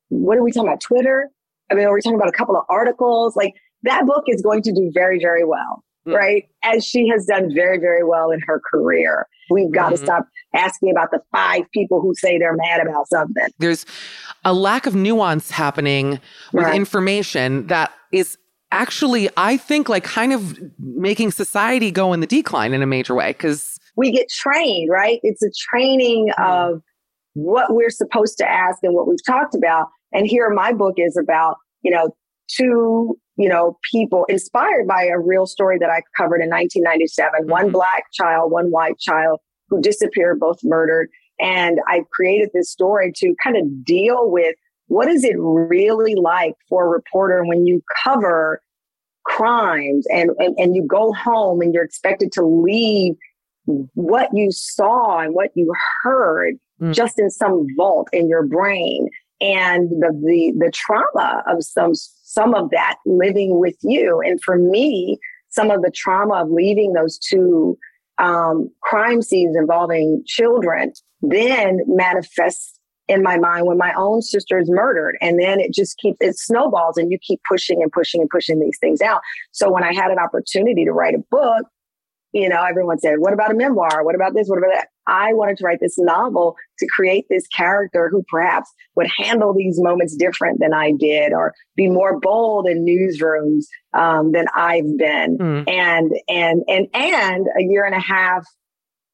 [0.09, 0.81] what are we talking about?
[0.81, 1.29] Twitter?
[1.71, 3.35] I mean, are we talking about a couple of articles?
[3.35, 6.15] Like that book is going to do very, very well, Mm.
[6.15, 6.43] right?
[6.63, 9.27] As she has done very, very well in her career.
[9.49, 9.95] We've got Mhm.
[9.95, 13.47] to stop asking about the five people who say they're mad about something.
[13.59, 13.85] There's
[14.45, 16.19] a lack of nuance happening
[16.53, 16.75] with Right.
[16.75, 18.37] information that is
[18.71, 23.13] actually, I think, like kind of making society go in the decline in a major
[23.15, 23.33] way.
[23.33, 25.19] Cause we get trained, right?
[25.23, 26.43] It's a training Mm-hmm.
[26.75, 26.81] of
[27.33, 29.87] what we're supposed to ask and what we've talked about.
[30.13, 32.13] And here my book is about, you know,
[32.49, 37.47] two, you know, people inspired by a real story that I covered in 1997.
[37.47, 37.71] One Mhm.
[37.73, 39.39] black child, one white child
[39.71, 41.09] who disappeared, both murdered.
[41.39, 44.55] And I created this story to kind of deal with
[44.87, 48.61] what is it really like for a reporter when you cover
[49.23, 53.15] crimes and, and, and you go home and you're expected to leave
[53.95, 56.93] what you saw and what you heard Mm.
[56.93, 59.07] just in some vault in your brain
[59.39, 64.57] and the, the the trauma of some some of that living with you and for
[64.57, 65.19] me
[65.49, 67.77] some of the trauma of leaving those two
[68.17, 74.69] um, crime scenes involving children then manifests in my mind when my own sister is
[74.69, 78.29] murdered and then it just keeps it snowballs and you keep pushing and pushing and
[78.29, 81.65] pushing these things out so when i had an opportunity to write a book
[82.33, 84.03] you know, everyone said, what about a memoir?
[84.03, 84.47] What about this?
[84.47, 84.87] What about that?
[85.07, 89.79] I wanted to write this novel to create this character who perhaps would handle these
[89.79, 95.37] moments different than I did or be more bold in newsrooms um, than I've been.
[95.37, 95.69] Mm.
[95.69, 98.45] And, and, and, and a year and a half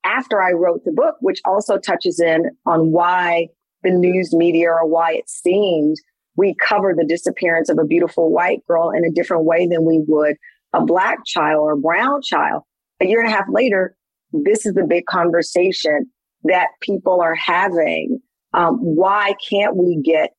[0.04, 3.48] after I wrote the book, which also touches in on why
[3.84, 6.02] the news media or why it seems
[6.36, 10.04] we cover the disappearance of a beautiful white girl in a different way than we
[10.08, 10.36] would
[10.74, 12.64] a black child or a brown child
[13.00, 13.96] a year and a half later,
[14.34, 16.10] this is the big conversation
[16.44, 18.20] that people are having.
[18.54, 20.32] Um, why can't we get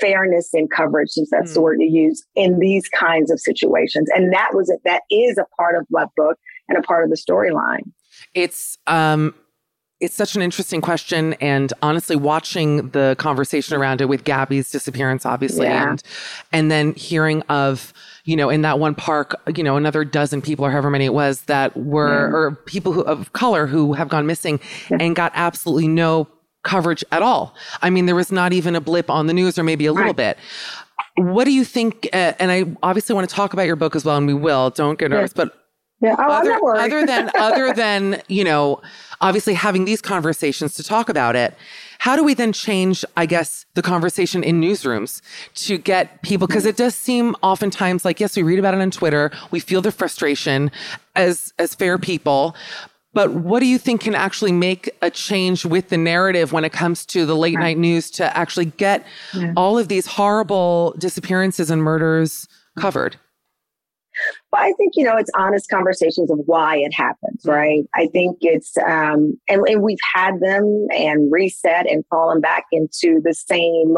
[0.00, 1.64] fairness in coverage, since that's the Hmm.
[1.64, 4.08] word you use, in these kinds of situations?
[4.14, 4.80] And that was it.
[4.84, 7.90] That is a part of my book and a part of the storyline.
[8.34, 9.34] it's, um,
[10.02, 11.34] it's such an interesting question.
[11.34, 15.90] And honestly, watching the conversation around it with Gabby's disappearance, obviously, Yeah.
[15.90, 16.02] and
[16.52, 17.92] and then hearing of,
[18.24, 21.14] you know, in that one park, you know, another dozen people or however many it
[21.14, 22.36] was that were Yeah.
[22.36, 26.26] or people who of color who have gone missing and got absolutely no
[26.64, 27.54] coverage at all.
[27.80, 30.08] I mean, there was not even a blip on the news or maybe a little
[30.08, 30.36] Right.
[30.36, 30.38] bit.
[31.16, 32.08] What do you think?
[32.12, 34.70] Uh, and I obviously want to talk about your book as well, and we will.
[34.70, 35.52] Don't get nervous, but
[36.02, 36.16] Yeah.
[36.18, 38.82] Oh, other, other than other than you know
[39.20, 41.54] obviously having these conversations to talk about it
[41.98, 45.22] how do we then change i guess the conversation in newsrooms
[45.54, 48.90] to get people because it does seem oftentimes like yes we read about it on
[48.90, 50.72] twitter we feel the frustration
[51.14, 52.56] as as fair people
[53.14, 56.72] but what do you think can actually make a change with the narrative when it
[56.72, 59.06] comes to the late night news to actually get
[59.56, 63.16] all of these horrible disappearances and murders covered
[64.52, 67.84] But I think, you know, it's honest conversations of why it happens, right?
[67.94, 73.20] I think it's, um, and, and we've had them and reset and fallen back into
[73.24, 73.94] the same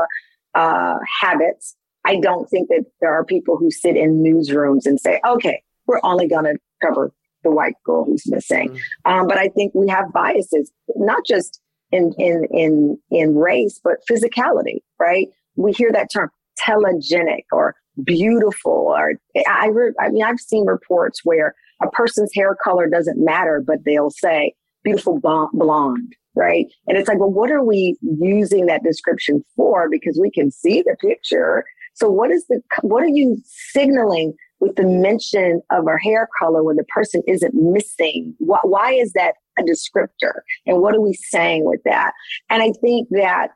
[0.55, 1.75] uh, habits.
[2.05, 6.01] I don't think that there are people who sit in newsrooms and say, okay, we're
[6.05, 8.81] only going to cover the white girl who's missing.
[9.05, 13.97] Um, but I think we have biases, not just in, in, in, in race, but
[14.09, 15.27] physicality, right?
[15.57, 16.31] We hear that term
[16.65, 19.15] telegenic or beautiful or
[19.47, 23.85] I, re- I mean, I've seen reports where a person's hair color doesn't matter, but
[23.85, 26.67] they'll say beautiful blonde, right?
[26.87, 29.89] And it's like, well, what are we using that description for?
[29.89, 31.65] Because we can see the picture.
[31.95, 36.63] So what is the, what are you signaling with the mention of our hair color
[36.63, 38.35] when the person isn't missing?
[38.39, 40.41] Why, why is that a descriptor?
[40.67, 42.13] And what are we saying with that?
[42.51, 43.49] And I think that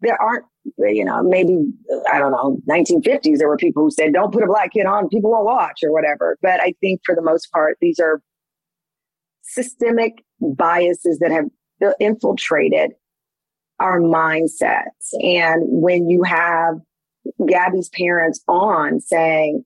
[0.00, 0.44] there aren't,
[0.78, 1.56] you know, maybe,
[2.12, 5.08] I don't know, 1950s, there were people who said, don't put a black kid on,
[5.08, 6.38] people won't watch or whatever.
[6.42, 8.20] But I think for the most part, these are
[9.42, 11.46] systemic biases that have
[12.00, 12.92] infiltrated
[13.80, 15.12] our mindsets.
[15.22, 16.74] And when you have
[17.46, 19.64] Gabby's parents on saying,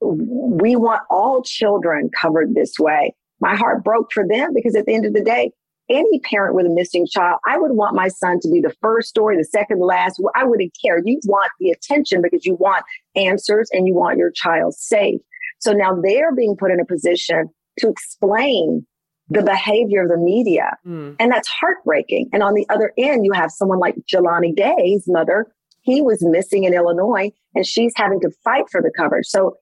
[0.00, 3.14] we want all children covered this way.
[3.40, 5.52] My heart broke for them because at the end of the day,
[5.88, 9.08] any parent with a missing child, I would want my son to be the first
[9.08, 10.20] story, the second, the last.
[10.34, 11.00] I wouldn't care.
[11.04, 12.84] You want the attention because you want
[13.14, 15.20] answers and you want your child safe.
[15.60, 18.86] So now they're being put in a position to explain
[19.28, 20.76] the behavior of the media.
[20.86, 21.16] Mm.
[21.18, 22.30] And that's heartbreaking.
[22.32, 25.46] And on the other end, you have someone like Jelani Day's mother.
[25.82, 29.26] He was missing in Illinois and she's having to fight for the coverage.
[29.26, 29.56] So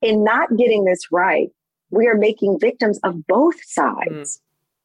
[0.00, 1.48] in not getting this right,
[1.90, 4.40] we are making victims of both sides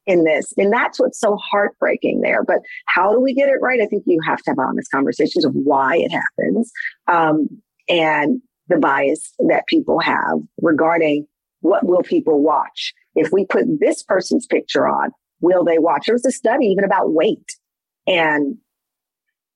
[0.08, 0.52] in this.
[0.56, 2.42] And that's what's so heartbreaking there.
[2.42, 3.80] But how do we get it right?
[3.80, 6.72] I think you have to have honest conversations of why it happens
[7.06, 7.48] um,
[7.88, 11.26] and the bias that people have regarding
[11.60, 12.94] what will people watch.
[13.14, 16.06] If we put this person's picture on, will they watch?
[16.06, 17.56] There was a study even about weight
[18.06, 18.56] and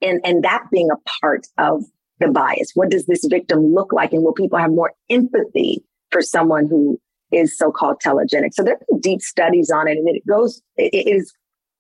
[0.03, 1.83] and and that being a part of
[2.19, 2.73] the bias.
[2.75, 4.13] What does this victim look like?
[4.13, 7.01] And will people have more empathy for someone who
[7.33, 8.53] is so-called telegenic?
[8.53, 11.33] So there are deep studies on it, and it goes it is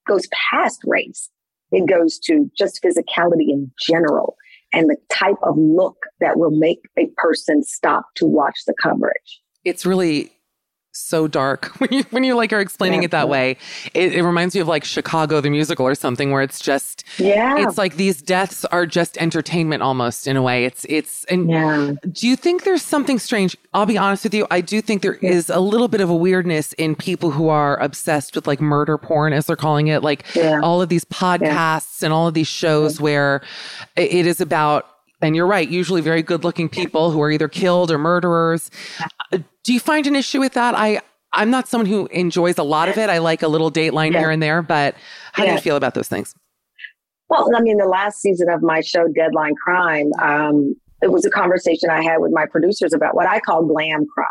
[0.06, 1.28] goes past race.
[1.70, 4.36] It goes to just physicality in general
[4.72, 9.40] and the type of look that will make a person stop to watch the coverage.
[9.64, 10.32] It's really
[10.92, 13.06] so dark when you when you like are explaining Yeah.
[13.06, 13.56] it that way.
[13.94, 17.56] It, it reminds me of like Chicago the musical or something where it's just Yeah.
[17.66, 20.64] it's like these deaths are just entertainment almost in a way.
[20.64, 21.92] It's it's and yeah.
[22.10, 23.56] do you think there's something strange?
[23.74, 24.46] I'll be honest with you.
[24.50, 27.80] I do think there is a little bit of a weirdness in people who are
[27.80, 30.60] obsessed with like murder porn, as they're calling it, like Yeah.
[30.62, 33.40] all of these podcasts and all of these shows where
[33.96, 34.86] it is about.
[35.22, 38.70] And you're right, usually very good looking people who are either killed or murderers.
[39.32, 40.74] Uh, Do you find an issue with that?
[40.74, 41.00] I,
[41.32, 43.08] I'm not someone who enjoys a lot of it.
[43.08, 44.18] I like a little dateline Yeah.
[44.18, 44.96] here and there, but
[45.32, 46.34] how do you feel about those things?
[47.28, 51.30] Well, I mean, the last season of my show, Deadline Crime, um, it was a
[51.30, 54.26] conversation I had with my producers about what I call glam crime,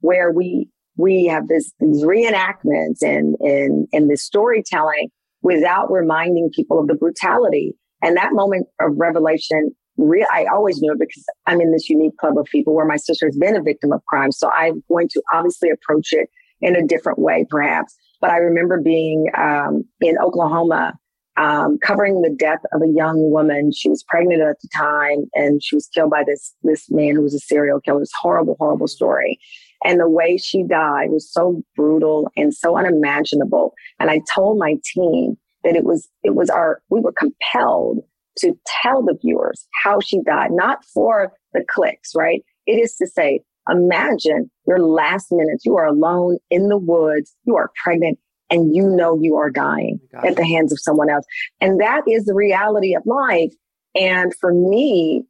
[0.00, 5.08] where we we have this these reenactments and and and this storytelling
[5.42, 7.74] without reminding people of the brutality.
[8.02, 9.70] And that moment of revelation,
[10.00, 12.96] re- I always knew it because I'm in this unique club of people where my
[12.96, 14.32] sister has been a victim of crime.
[14.32, 16.28] So I'm going to obviously approach it
[16.60, 17.96] in a different way, perhaps.
[18.20, 20.94] But I remember being um, in Oklahoma
[21.36, 23.72] um, covering the death of a young woman.
[23.72, 27.22] She was pregnant at the time, and she was killed by this this man who
[27.22, 27.98] was a serial killer.
[27.98, 29.38] Was horrible, horrible story.
[29.82, 33.72] And the way she died was so brutal and so unimaginable.
[33.98, 38.00] And I told my team that it was it was our we were compelled
[38.38, 42.42] to tell the viewers how she died, not for the clicks, right?
[42.66, 45.64] It is to say, imagine your last minutes.
[45.64, 47.34] You are alone in the woods.
[47.44, 48.18] You are pregnant
[48.50, 51.24] and you know you are dying Oh at the hands of someone else.
[51.60, 53.52] And that is the reality of life.
[53.94, 55.24] And for me,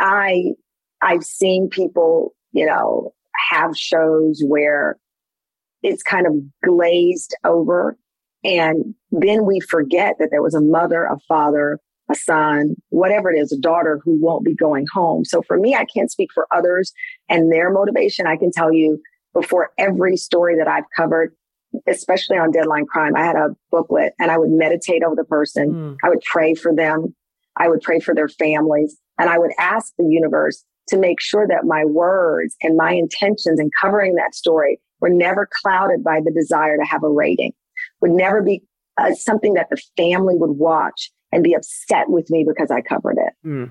[0.00, 0.52] I,
[1.02, 3.12] I've seen people, you know,
[3.50, 4.98] have shows where
[5.82, 6.34] it's kind of
[6.64, 7.96] glazed over.
[8.44, 11.80] And then we forget that there was a mother, a father,
[12.10, 15.24] a son, whatever it is, a daughter who won't be going home.
[15.24, 16.92] So for me, I can't speak for others
[17.28, 18.26] and their motivation.
[18.26, 19.00] I can tell you
[19.34, 21.34] before every story that I've covered,
[21.86, 25.72] especially on Deadline Crime, I had a booklet and I would meditate over the person.
[25.72, 25.96] Mm.
[26.02, 27.14] I would pray for them.
[27.56, 28.96] I would pray for their families.
[29.18, 33.60] And I would ask the universe to make sure that my words and my intentions
[33.60, 37.52] in covering that story were never clouded by the desire to have a rating,
[38.00, 38.62] would never be
[38.96, 43.16] uh, something that the family would watch and be upset with me because I covered
[43.18, 43.32] it.
[43.42, 43.64] Hmm.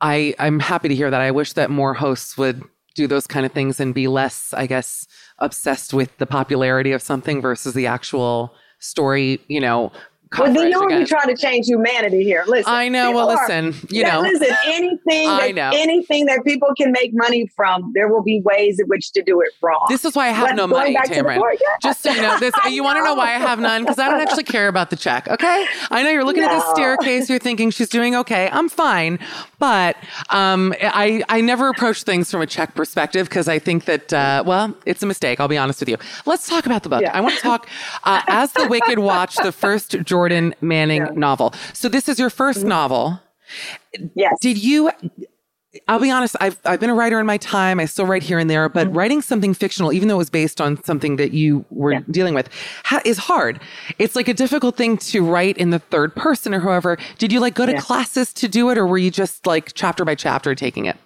[0.00, 1.20] I I'm happy to hear that.
[1.20, 2.62] I wish that more hosts would
[2.94, 5.06] do those kind of things and be less, I guess,
[5.38, 9.40] obsessed with the popularity of something versus the actual story.
[9.48, 9.92] You know,
[10.38, 11.00] Well, then you again.
[11.00, 12.44] be trying to change humanity here.
[12.46, 13.12] Listen, I know.
[13.12, 13.74] Well, are- listen.
[13.90, 15.70] You know, listen, anything I that, know.
[15.74, 19.40] anything that people can make money from, there will be ways in which to do
[19.40, 19.86] it wrong.
[19.88, 21.40] this is why I have no money, Tamron.
[21.82, 24.08] Just so you know, this you want to know why I have none because I
[24.10, 25.28] don't actually care about the check.
[25.28, 26.74] Okay, I know you're looking at this No.
[26.74, 28.48] staircase, you're thinking she's doing okay.
[28.52, 29.18] I'm fine,
[29.58, 29.96] but
[30.30, 34.42] um, I I never approach things from a check perspective because I think that uh,
[34.46, 35.40] well, it's a mistake.
[35.40, 35.96] I'll be honest with you.
[36.26, 37.02] Let's talk about the book.
[37.02, 37.16] Yeah.
[37.16, 37.68] I want to talk
[38.04, 41.52] uh, as the Wicked Watch, the first Jordan Manning novel.
[41.74, 42.68] So this is your 1st Mm-hmm.
[42.68, 43.20] novel.
[44.14, 44.32] yes.
[44.40, 44.90] Did you?
[45.88, 46.34] I'll be honest.
[46.40, 47.78] I've I've been a writer in my time.
[47.80, 50.60] I still write here and there, but writing something fictional, even though it was based
[50.62, 52.08] on something that you were Mm-hmm.
[52.08, 52.12] Yeah.
[52.12, 52.48] dealing with,
[52.84, 53.60] ha- is hard.
[53.98, 56.96] It's like a difficult thing to write in the third person or however.
[57.18, 57.80] Did you like go to Yeah.
[57.80, 60.96] classes to do it, or were you just like chapter by chapter taking it?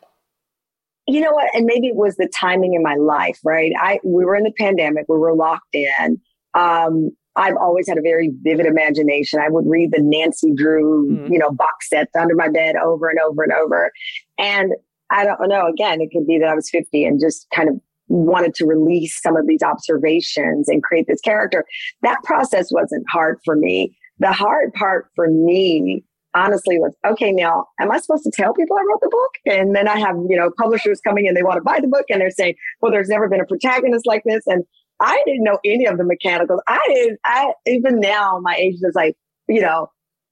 [1.11, 1.49] you know what?
[1.55, 3.73] And maybe it was the timing in my life, right?
[3.81, 6.21] I we were in the pandemic, we were locked in.
[6.55, 9.41] Um, I've always had a very vivid imagination.
[9.41, 11.31] I would read the Nancy Drew, Mhm.
[11.33, 13.91] you know, box sets under my bed over and over and over.
[14.39, 14.75] And
[15.11, 17.77] I don't know, again, it could be that I was 50 and just kind of
[18.09, 21.65] wanted to release some of these observations and create this character.
[22.03, 23.97] That process wasn't hard for me.
[24.19, 28.77] The hard part for me honestly was okay now am i supposed to tell people
[28.77, 31.57] i wrote the book and then i have you know publishers coming in they want
[31.57, 34.47] to buy the book and they're saying well there's never been a protagonist like this
[34.47, 34.63] and
[35.01, 36.61] I didn't know any of the mechanicals.
[36.67, 39.17] I didn't, I, even now, my agent is like,
[39.49, 39.89] you know,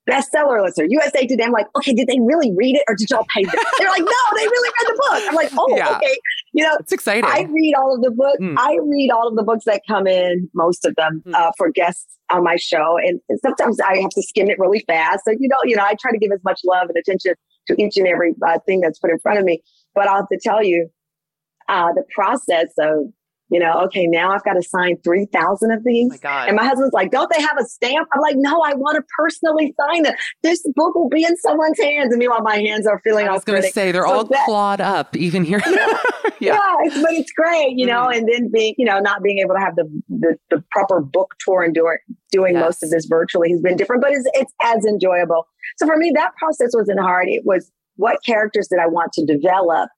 [0.08, 1.44] bestseller lister, USA Today.
[1.44, 3.54] I'm like, okay, did they really read it or did y'all pay them?
[3.78, 5.22] They're like, no, they really read the book.
[5.28, 5.96] I'm like, oh, Yeah.
[5.96, 6.16] okay.
[6.52, 7.24] You know, It's exciting.
[7.24, 8.38] I read all of the books.
[8.40, 8.54] Mm.
[8.56, 11.34] I read all of the books that come in, most of them, Mm.
[11.34, 12.96] uh, for guests on my show.
[12.98, 15.24] And, and sometimes I have to skim it really fast.
[15.24, 17.34] So, you know, you know, I try to give as much love and attention
[17.68, 19.60] to each and every uh, thing that's put in front of me.
[19.94, 20.88] But I'll have to tell you,
[21.68, 23.06] uh, the process of,
[23.48, 26.12] you know, okay, now I've got to sign 3,000 of these.
[26.14, 26.46] oh my.
[26.48, 28.08] And my husband's like, don't they have a stamp?
[28.12, 30.14] I'm like, no, I want to personally sign it.
[30.42, 32.12] This book will be in someone's hands.
[32.12, 34.44] And meanwhile, my hands are feeling I was going to say they're So all that-
[34.46, 35.60] clawed up, even here.
[35.66, 35.96] yeah.
[36.40, 38.16] yeah, it's, but it's great, you know, Mhm.
[38.18, 41.34] and then being, you know, not being able to have the the, the proper book
[41.40, 42.00] tour and do it,
[42.32, 42.64] doing Yes.
[42.64, 45.46] most of this virtually has been different, but it's, it's as enjoyable.
[45.78, 47.28] So for me, that process wasn't hard.
[47.28, 49.88] It was what characters did I want to develop?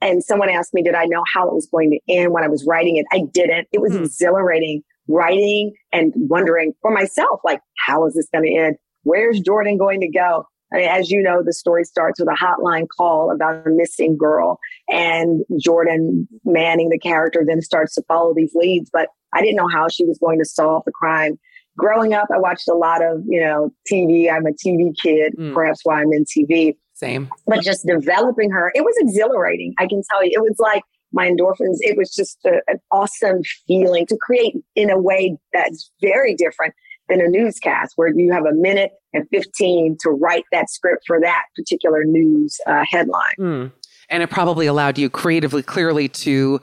[0.00, 2.48] And someone asked me, did I know how it was going to end when I
[2.48, 3.06] was writing it?
[3.12, 3.68] I didn't.
[3.72, 4.02] It was Hmm.
[4.04, 8.76] exhilarating writing and wondering for myself, like, how is this going to end?
[9.04, 10.44] Where's Jordan going to go?
[10.72, 14.16] I mean, as you know, the story starts with a hotline call about a missing
[14.18, 19.56] girl and Jordan Manning, the character, then starts to follow these leads, but I didn't
[19.56, 21.38] know how she was going to solve the crime.
[21.78, 24.28] Growing up, I watched a lot of, you know, TV.
[24.28, 25.54] I'm a TV kid, Mm.
[25.54, 27.28] perhaps why I'm in TV Same.
[27.46, 29.74] but just developing her, it was exhilarating.
[29.78, 30.82] I can tell you, it was like
[31.12, 31.76] my endorphins.
[31.80, 36.72] It was just a, an awesome feeling to create in a way that's very different
[37.10, 41.20] than a newscast where you have a minute and 15 to write that script for
[41.20, 43.34] that particular news uh, headline.
[43.38, 43.72] Mm.
[44.08, 46.60] And it probably allowed you creatively, clearly to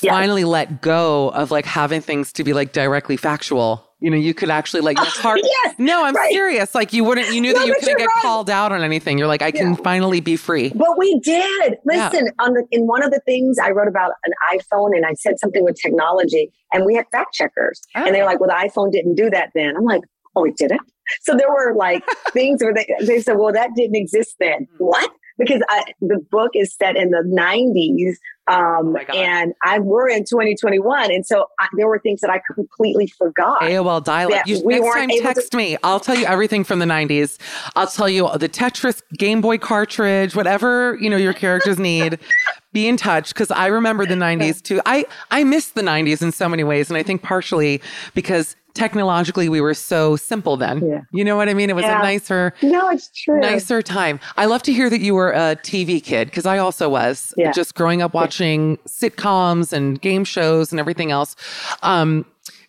[0.00, 0.10] Yes.
[0.10, 3.86] finally let go of like having things to be like directly factual.
[4.00, 5.40] You know, you could actually like your heart.
[5.42, 6.32] Yes, no, I'm right.
[6.32, 6.74] serious.
[6.74, 8.22] Like you wouldn't, you knew No, that you couldn't get right.
[8.22, 9.16] called out on anything.
[9.18, 10.70] You're like, I can finally be free.
[10.74, 11.76] But we did.
[11.90, 12.08] Yeah.
[12.10, 15.12] Listen, on the, in one of the things I wrote about an iPhone and I
[15.14, 18.26] said something with technology and we had fact checkers and they're Oh.
[18.26, 19.76] like, well, the iPhone didn't do that then.
[19.76, 20.02] I'm like,
[20.36, 20.80] oh, it didn't.
[21.22, 24.66] So there were like things where they, they said, well, that didn't exist then.
[24.78, 24.84] Hmm.
[24.84, 25.10] What?
[25.38, 28.16] Because I, the book is set in the 90s
[28.48, 29.14] Oh um, my God.
[29.14, 31.12] and I were in 2021.
[31.12, 33.60] And so I, there were things that I completely forgot.
[33.62, 34.46] AOL dial up.
[34.46, 35.76] You, we next time, able to- text me.
[35.84, 37.38] I'll tell you everything from the 90s.
[37.76, 42.18] I'll tell you the Tetris Game Boy cartridge, whatever, you know, your characters need.
[42.72, 44.80] Be in touch because I remember the 90s too.
[44.86, 46.90] I, I miss the 90s in so many ways.
[46.90, 47.80] And I think partially
[48.14, 50.84] because technologically we were so simple then.
[50.86, 51.00] Yeah.
[51.12, 51.70] You know what I mean?
[51.70, 52.00] It was Yeah.
[52.00, 53.40] a nicer, no, it's true.
[53.40, 54.18] nicer time.
[54.36, 57.52] I love to hear that you were a TV kid because I also was Yeah.
[57.52, 61.36] just growing up watching sitcoms and game shows and everything else.
[61.82, 62.24] Um,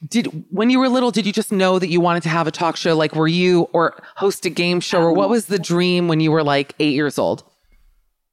[0.09, 2.51] did when you were little, did you just know that you wanted to have a
[2.51, 2.95] talk show?
[2.95, 6.29] Like, were you or host a game show, or what was the dream when you
[6.31, 7.43] were like eight years old?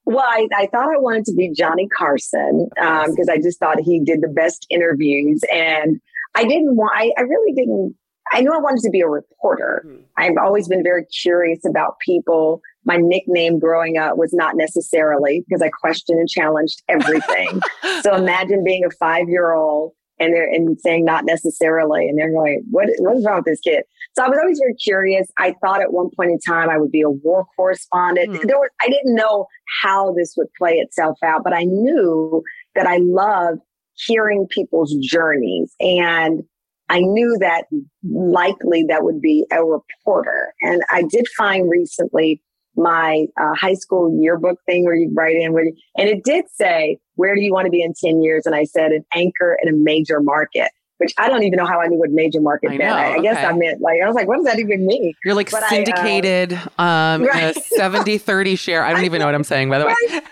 [0.04, 4.00] Well, I, I thought I wanted to be Johnny Carson because I just thought he
[4.04, 5.40] did the best interviews.
[5.52, 6.00] And
[6.34, 7.94] I didn't want, I, I really didn't,
[8.32, 9.84] I knew I wanted to be a reporter.
[10.16, 12.60] I've always been very curious about people.
[12.84, 17.60] My nickname growing up was not necessarily because I questioned and challenged everything.
[18.02, 22.30] so imagine being a five year old and they're and saying not necessarily, and they're
[22.30, 23.82] going, what, what is wrong with this kid?
[24.14, 25.28] So I was always very curious.
[25.38, 28.36] I thought at one point in time I would be a war correspondent.
[28.36, 28.46] Hmm.
[28.46, 29.46] There were, I didn't know
[29.82, 32.42] how this would play itself out, but I knew
[32.74, 33.60] that I loved
[34.06, 35.74] hearing people's journeys.
[35.80, 36.42] And
[36.88, 37.66] I knew that
[38.02, 40.52] likely that would be a reporter.
[40.60, 42.42] And I did find recently
[42.76, 46.46] my uh, high school yearbook thing where you write in, where you, and it did
[46.52, 48.44] say, Where do you want to be in 10 years?
[48.44, 50.70] And I said, An anchor in a major market.
[50.98, 52.92] Which I don't even know how I knew what major market I meant.
[52.92, 53.46] I, know, I guess okay.
[53.46, 55.14] I meant like I was like, what does that even mean?
[55.24, 57.56] You're like But I, uh, syndicated, um, Right.
[57.56, 58.84] a 70 30 share.
[58.84, 59.94] I don't even know what I'm saying, by the way.
[60.10, 60.22] Right.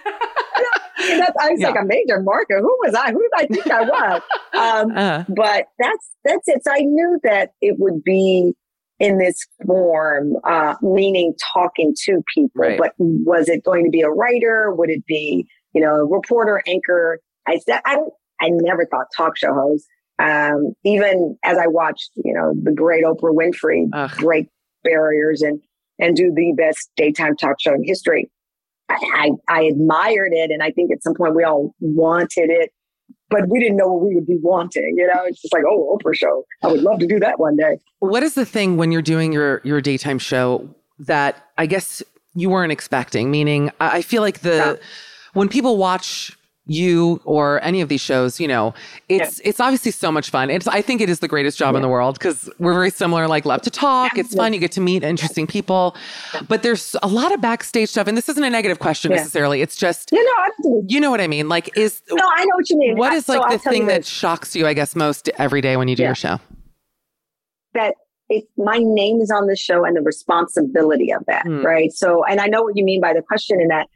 [0.99, 1.69] That's, I was Yeah.
[1.71, 2.59] like a major market.
[2.61, 3.13] Who was I?
[3.13, 4.23] Who did I think I was?
[4.55, 6.65] Um, Uh, but that's that's it.
[6.65, 8.53] So I knew that it would be
[8.99, 12.51] in this form, uh, meaning talking to people.
[12.63, 12.79] Right.
[12.79, 14.75] But was it going to be a writer?
[14.75, 17.21] Would it be you know a reporter, anchor?
[17.47, 18.13] I said I don't.
[18.41, 19.87] I never thought talk show host.
[20.21, 24.11] Um, even as I watched, you know, the great Oprah Winfrey Ugh.
[24.19, 24.49] break
[24.83, 25.61] barriers and
[26.01, 28.31] and do the best daytime talk show in history.
[28.91, 32.72] I, I, admired it, and I think at some point we all wanted it,
[33.28, 34.95] but we didn't know what we would be wanting.
[34.97, 36.45] You know, it's just like, oh, Oprah show.
[36.62, 37.78] I would love to do that one day.
[37.99, 42.03] What is the thing when you're doing your your daytime show that I guess
[42.34, 43.30] you weren't expecting?
[43.30, 44.74] Meaning, I I feel like the Yeah.
[45.34, 46.38] when people watch
[46.69, 48.75] you or any of these shows, you know,
[49.09, 50.51] it's it's obviously so much fun.
[50.51, 53.27] It's I think it is the greatest job in the world because we're very similar.
[53.27, 54.16] Like love to talk.
[54.19, 54.53] It's fun.
[54.53, 55.97] You get to meet interesting people,
[56.47, 58.07] but there's a lot of backstage stuff.
[58.07, 59.16] And this isn't a negative question Yeah.
[59.19, 59.62] necessarily.
[59.62, 61.49] It's just You know, you know what I mean.
[61.49, 62.97] Like is no, I know what you mean.
[62.99, 64.66] What is is so like the thing that shocks you?
[64.66, 66.11] I guess most every day when you do Yeah.
[66.11, 66.39] your show.
[67.75, 67.95] that
[68.31, 71.64] if my name is on the show and the responsibility of that, Hmm.
[71.64, 71.91] right?
[71.93, 73.87] So, and I know what you mean by the question in that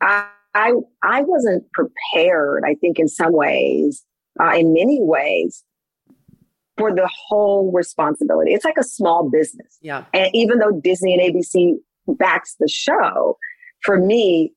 [0.00, 0.72] I I,
[1.02, 2.64] I wasn't prepared.
[2.66, 4.04] I think in some ways,
[4.40, 5.64] uh, in many ways,
[6.76, 8.52] for the whole responsibility.
[8.52, 9.78] It's like a small business.
[9.82, 10.04] Yeah.
[10.14, 11.74] And even though Disney and ABC
[12.18, 13.36] backs the show,
[13.82, 14.52] for me,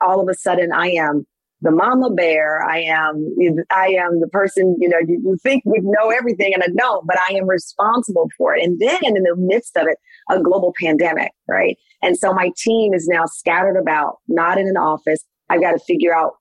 [0.00, 1.26] all of a sudden I am
[1.64, 2.62] the mama bear.
[2.62, 3.34] I am
[3.70, 7.06] I am the person, you know, you, you think would know everything and I don't,
[7.06, 8.62] but I am responsible for it.
[8.62, 9.96] And then in the midst of it,
[10.30, 11.78] a global pandemic, right?
[12.02, 15.24] And so my team is now scattered about, not in an office.
[15.50, 16.32] I've got to figure out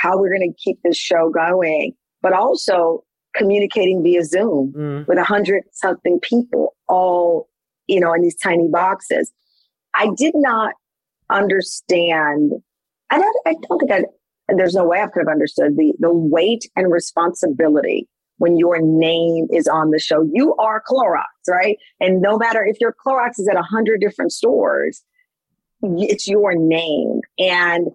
[0.00, 1.92] how we're going to keep this show going,
[2.22, 3.04] but also
[3.34, 5.08] communicating via Zoom Mm.
[5.08, 7.48] with a hundred something people all,
[7.86, 9.32] you know, in these tiny boxes.
[9.94, 10.74] I did not
[11.30, 12.52] understand.
[13.10, 14.04] I don't, I don't think I,
[14.54, 18.08] there's no way I could have understood the, the weight and responsibility
[18.38, 20.26] when your name is on the show.
[20.32, 21.76] You are Clorox, right?
[22.00, 25.02] And no matter if your Clorox is at a hundred different stores,
[25.82, 27.88] it's your name and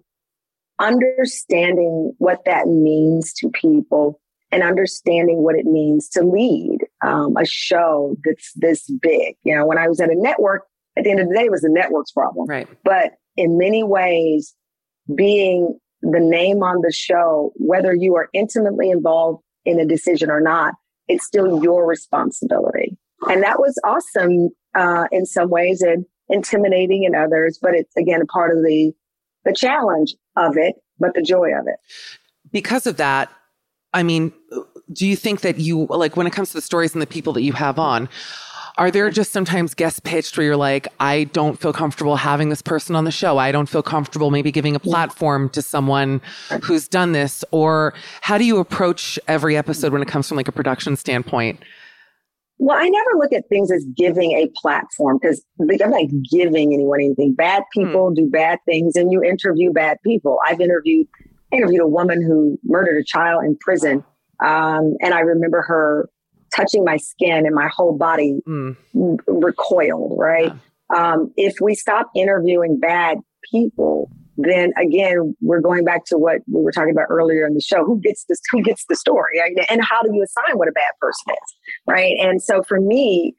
[0.80, 4.20] understanding what that means to people
[4.52, 9.36] and understanding what it means to lead um, a show that's this big.
[9.44, 10.64] You know, when I was at a network,
[10.98, 12.48] at the end of the day, it was the network's problem.
[12.48, 12.68] Right.
[12.84, 14.56] But in many ways,
[15.14, 20.40] being the name on the show, whether you are intimately involved in a decision or
[20.40, 20.74] not,
[21.08, 22.98] it's still your responsibility.
[23.30, 27.60] And that was awesome uh, in some ways and intimidating in others.
[27.62, 28.94] But it's again a part of the
[29.48, 31.80] the challenge of it, but the joy of it.
[32.52, 33.32] because of that,
[33.94, 34.32] I mean,
[34.92, 37.34] do you think that you like when it comes to the stories and the people
[37.34, 38.10] that you have on?
[38.78, 42.62] Are there just sometimes guest pitched where you're like, I don't feel comfortable having this
[42.62, 43.40] person on the show.
[43.40, 46.22] I don't feel comfortable maybe giving a platform to someone
[46.62, 47.44] who's done this?
[47.50, 51.60] Or how do you approach every episode when it comes from like a production standpoint?
[52.60, 57.00] Well, I never look at things as giving a platform because I'm not giving anyone
[57.02, 57.34] anything.
[57.36, 60.40] Bad people do bad things, and you interview bad people.
[60.46, 61.08] I've interviewed
[61.52, 64.04] interviewed a woman who murdered a child in prison,
[64.44, 66.10] um, and I remember her
[66.56, 68.76] touching my skin, and my whole body Mm.
[69.28, 70.18] recoiled.
[70.18, 70.52] Right.
[70.96, 73.20] Um, if we stop interviewing bad
[73.52, 77.62] people, then again, we're going back to what we were talking about earlier in the
[77.62, 77.84] show.
[77.84, 78.40] Who gets this?
[78.52, 79.40] Who gets the story?
[79.40, 79.66] Right?
[79.70, 81.56] And how do you assign what a bad person is?
[81.88, 82.16] Right.
[82.20, 83.36] And so for me,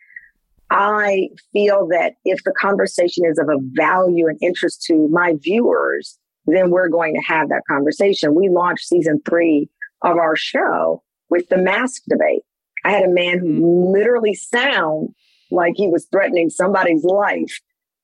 [0.71, 6.19] I feel that if the conversation is of a value and interest to my viewers,
[6.47, 8.35] then we're going to have that conversation.
[8.35, 9.69] We launched season three
[10.03, 12.43] of our show with the mask debate.
[12.85, 13.93] I had a man who mm.
[13.93, 15.15] literally sound
[15.51, 17.61] like he was threatening somebody's life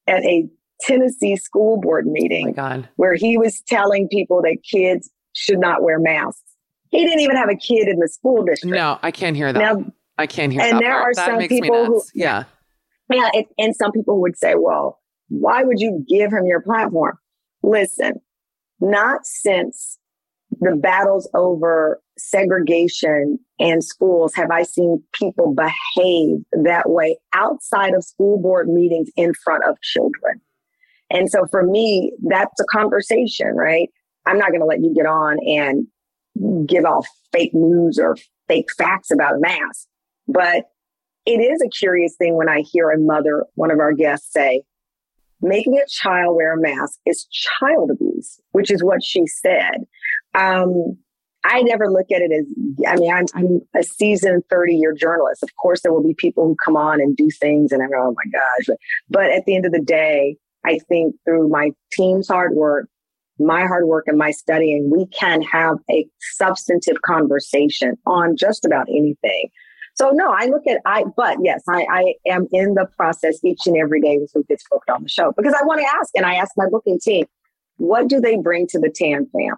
[0.07, 0.49] at a
[0.81, 2.89] Tennessee school board Oh meeting God.
[2.97, 6.43] where he was telling people that kids should not wear masks.
[6.91, 8.75] He didn't even have a kid in the school district.
[8.75, 9.59] No, I can't hear that.
[9.59, 9.85] Now,
[10.19, 10.81] I can't hear and that.
[10.81, 11.05] there part.
[11.05, 12.45] are that some people who- yeah.
[13.11, 17.19] yeah, it, and some people would say, well, why would you give him your platform?
[17.63, 18.21] Listen,
[18.81, 19.99] not since
[20.61, 28.05] the battles over segregation and schools have I seen people behave that way outside of
[28.05, 30.41] school board meetings in front of children.
[31.15, 33.89] And so for me, that's a conversation, right?
[34.27, 38.17] I'm not going to let you get on and give off fake news or
[38.49, 39.87] fake facts about a mask.
[40.27, 40.65] But
[41.25, 44.63] it is a curious thing when I hear a mother, one of our guests say,
[45.41, 49.85] making a child wear a mask is child abuse, which is what she said.
[50.35, 50.99] Um,
[51.45, 52.47] I never look at it as,
[52.89, 55.43] I mean, I'm, I'm a seasoned 30 year journalist.
[55.43, 58.09] Of course, there will be people who come on and do things and I go,
[58.09, 58.67] oh my gosh.
[58.67, 58.77] But,
[59.11, 62.89] but at the end of the day, I think through my team's hard work,
[63.39, 66.07] my hard work and my studying, we can have a
[66.37, 69.51] substantive conversation on just about anything.
[69.95, 73.67] So no, I look at I, but yes, I, I am in the process each
[73.67, 76.11] and every day with who gets booked on the show because I want to ask,
[76.17, 77.27] and I ask my booking team,
[77.77, 79.57] what do they bring to the Tam fam?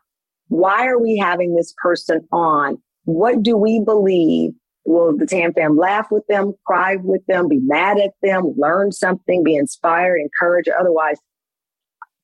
[0.48, 2.78] Why are we having this person on?
[3.04, 4.52] What do we believe?
[4.86, 8.92] Will the Tam fam laugh with them, cry with them, be mad at them, learn
[8.92, 11.18] something, be inspired, encouraged, otherwise?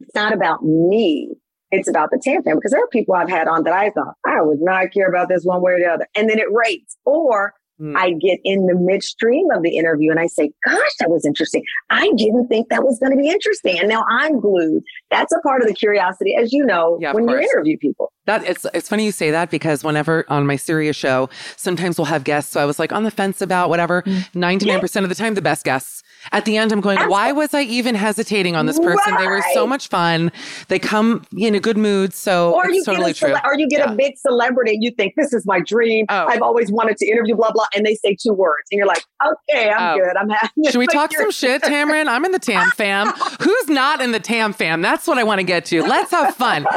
[0.01, 1.35] It's not about me.
[1.71, 4.15] It's about the Tam fam because there are people I've had on that I thought
[4.27, 6.07] I would not care about this one way or the other.
[6.15, 6.97] And then it rates.
[7.05, 7.97] Or mm.
[7.97, 11.63] I get in the midstream of the interview and I say, gosh, that was interesting.
[11.91, 13.79] I didn't think that was going to be interesting.
[13.79, 14.83] And now I'm glued.
[15.11, 18.13] That's a part of the curiosity, as you know, yeah, when you interview people.
[18.27, 22.05] That it's it's funny you say that because whenever on my Sirius show, sometimes we'll
[22.07, 22.53] have guests.
[22.53, 24.03] So I was like on the fence about whatever.
[24.03, 24.35] Mm.
[24.35, 27.33] Ninety nine percent of the time, the best guests at the end, I'm going, why
[27.33, 29.15] was I even hesitating on this person?
[29.15, 29.21] Right.
[29.21, 30.31] They were so much fun.
[30.69, 32.15] They come in a good mood.
[32.15, 33.37] So or you totally get a, true.
[33.45, 33.93] Or you get yeah.
[33.93, 36.07] a big celebrity and you think, this is my dream.
[36.09, 36.27] Oh.
[36.27, 37.67] I've always wanted to interview, blah, blah.
[37.75, 38.69] And they say two words.
[38.71, 40.03] And you're like, okay, I'm oh.
[40.03, 40.17] good.
[40.17, 40.53] I'm happy.
[40.71, 42.09] Should we talk some shit, Tamron?
[42.09, 43.09] I'm in the TAM fam.
[43.41, 44.83] Who's not in the TAM fam?
[44.83, 45.83] That's what I want to get to.
[45.83, 46.67] Let's have fun.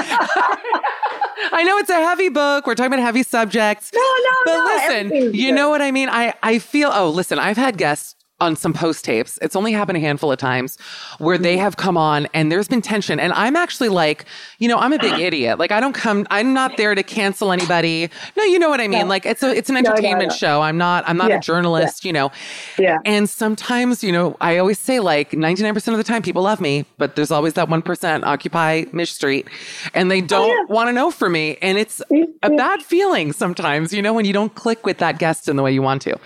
[1.51, 2.65] I know it's a heavy book.
[2.65, 3.91] We're talking about heavy subjects.
[3.93, 4.41] No, no, no.
[4.45, 4.65] but no.
[4.65, 6.09] listen, you know what I mean?
[6.09, 9.39] I, I feel, oh, listen, I've had guests on some post tapes.
[9.41, 10.77] It's only happened a handful of times
[11.19, 13.17] where they have come on and there's been tension.
[13.17, 14.25] And I'm actually like,
[14.59, 15.57] you know, I'm a big idiot.
[15.57, 18.09] Like I don't come, I'm not there to cancel anybody.
[18.35, 19.07] No, you know what I mean?
[19.07, 20.35] Like it's a, it's an entertainment no, no, no.
[20.35, 20.61] show.
[20.61, 21.37] I'm not, I'm not yeah.
[21.37, 22.09] a journalist, yeah.
[22.09, 22.31] you know?
[22.77, 22.97] Yeah.
[23.05, 26.85] And sometimes, you know, I always say like 99% of the time people love me,
[26.97, 29.47] but there's always that 1% occupy Mish Street
[29.93, 30.73] and they don't oh, yeah.
[30.73, 31.57] want to know for me.
[31.61, 32.01] And it's
[32.43, 35.63] a bad feeling sometimes, you know, when you don't click with that guest in the
[35.63, 36.19] way you want to.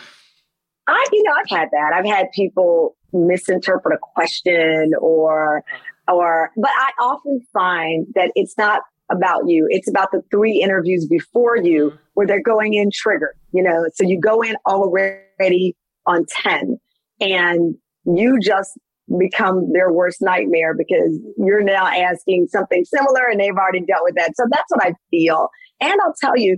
[0.90, 1.94] I, you know, I've had that.
[1.94, 6.16] I've had people misinterpret a question or, uh-huh.
[6.16, 8.82] or, but I often find that it's not
[9.12, 9.68] about you.
[9.70, 11.98] It's about the three interviews before you mm-hmm.
[12.14, 15.76] where they're going in triggered, you know, so you go in already
[16.06, 16.78] on 10
[17.20, 17.76] and
[18.06, 18.78] you just
[19.18, 24.16] become their worst nightmare because you're now asking something similar and they've already dealt with
[24.16, 24.32] that.
[24.36, 25.50] So that's what I feel.
[25.82, 26.58] And I'll tell you,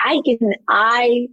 [0.00, 1.28] I can, I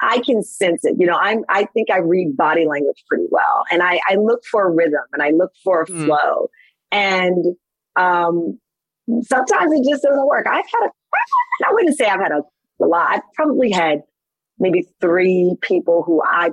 [0.00, 0.96] I can sense it.
[0.98, 4.42] You know, I'm, I think I read body language pretty well and I, I look
[4.50, 6.04] for a rhythm and I look for a mm.
[6.04, 6.48] flow.
[6.92, 7.56] And,
[7.96, 8.58] um,
[9.22, 10.46] sometimes it just doesn't work.
[10.46, 10.90] I've had a,
[11.68, 12.42] I wouldn't say I've had a,
[12.82, 13.10] a lot.
[13.10, 14.02] I've probably had
[14.58, 16.50] maybe three people who I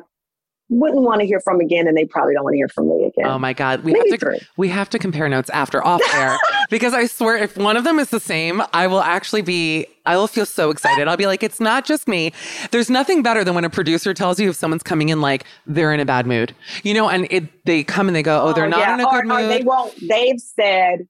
[0.71, 3.05] wouldn't want to hear from again, and they probably don't want to hear from me
[3.05, 3.29] again.
[3.29, 4.39] Oh my god, we Maybe have to three.
[4.55, 6.37] we have to compare notes after off air
[6.69, 10.15] because I swear if one of them is the same, I will actually be I
[10.15, 11.07] will feel so excited.
[11.07, 12.31] I'll be like, it's not just me.
[12.71, 15.93] There's nothing better than when a producer tells you if someone's coming in like they're
[15.93, 18.65] in a bad mood, you know, and it they come and they go, oh, they're
[18.65, 18.93] oh, not yeah.
[18.93, 19.51] in a or, good mood.
[19.51, 19.93] they won't.
[20.07, 21.07] They've said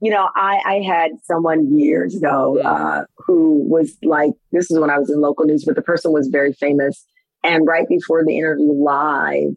[0.00, 4.90] you know, I, I had someone years ago uh, who was like, this is when
[4.90, 7.06] I was in local news, but the person was very famous.
[7.44, 9.54] And right before the interview live,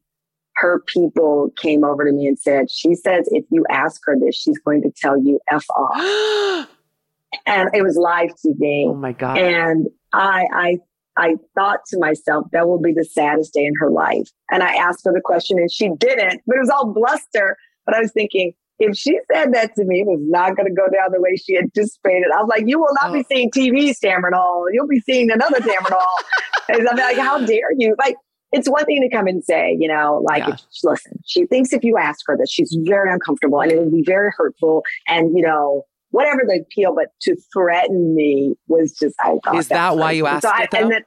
[0.56, 4.36] her people came over to me and said, She says if you ask her this,
[4.36, 6.68] she's going to tell you F off.
[7.46, 8.88] and it was live TV.
[8.88, 9.38] Oh my God.
[9.38, 10.78] And I, I,
[11.18, 14.30] I thought to myself, that will be the saddest day in her life.
[14.52, 17.58] And I asked her the question and she didn't, but it was all bluster.
[17.86, 20.74] But I was thinking, if she said that to me, it was not going to
[20.74, 22.28] go down the way she anticipated.
[22.34, 23.14] I was like, you will not oh.
[23.14, 24.66] be seeing TV Tamron Hall.
[24.72, 26.18] You'll be seeing another Tamron Hall.
[26.68, 27.96] And I'm like, how dare you?
[28.00, 28.16] Like,
[28.52, 30.56] it's one thing to come and say, you know, like, yeah.
[30.84, 34.02] listen, she thinks if you ask her this, she's very uncomfortable and it would be
[34.04, 34.82] very hurtful.
[35.08, 39.58] And, you know, whatever the appeal, but to threaten me was just, I thought.
[39.58, 40.70] Is that, why you asked so it?
[40.74, 41.04] I, then,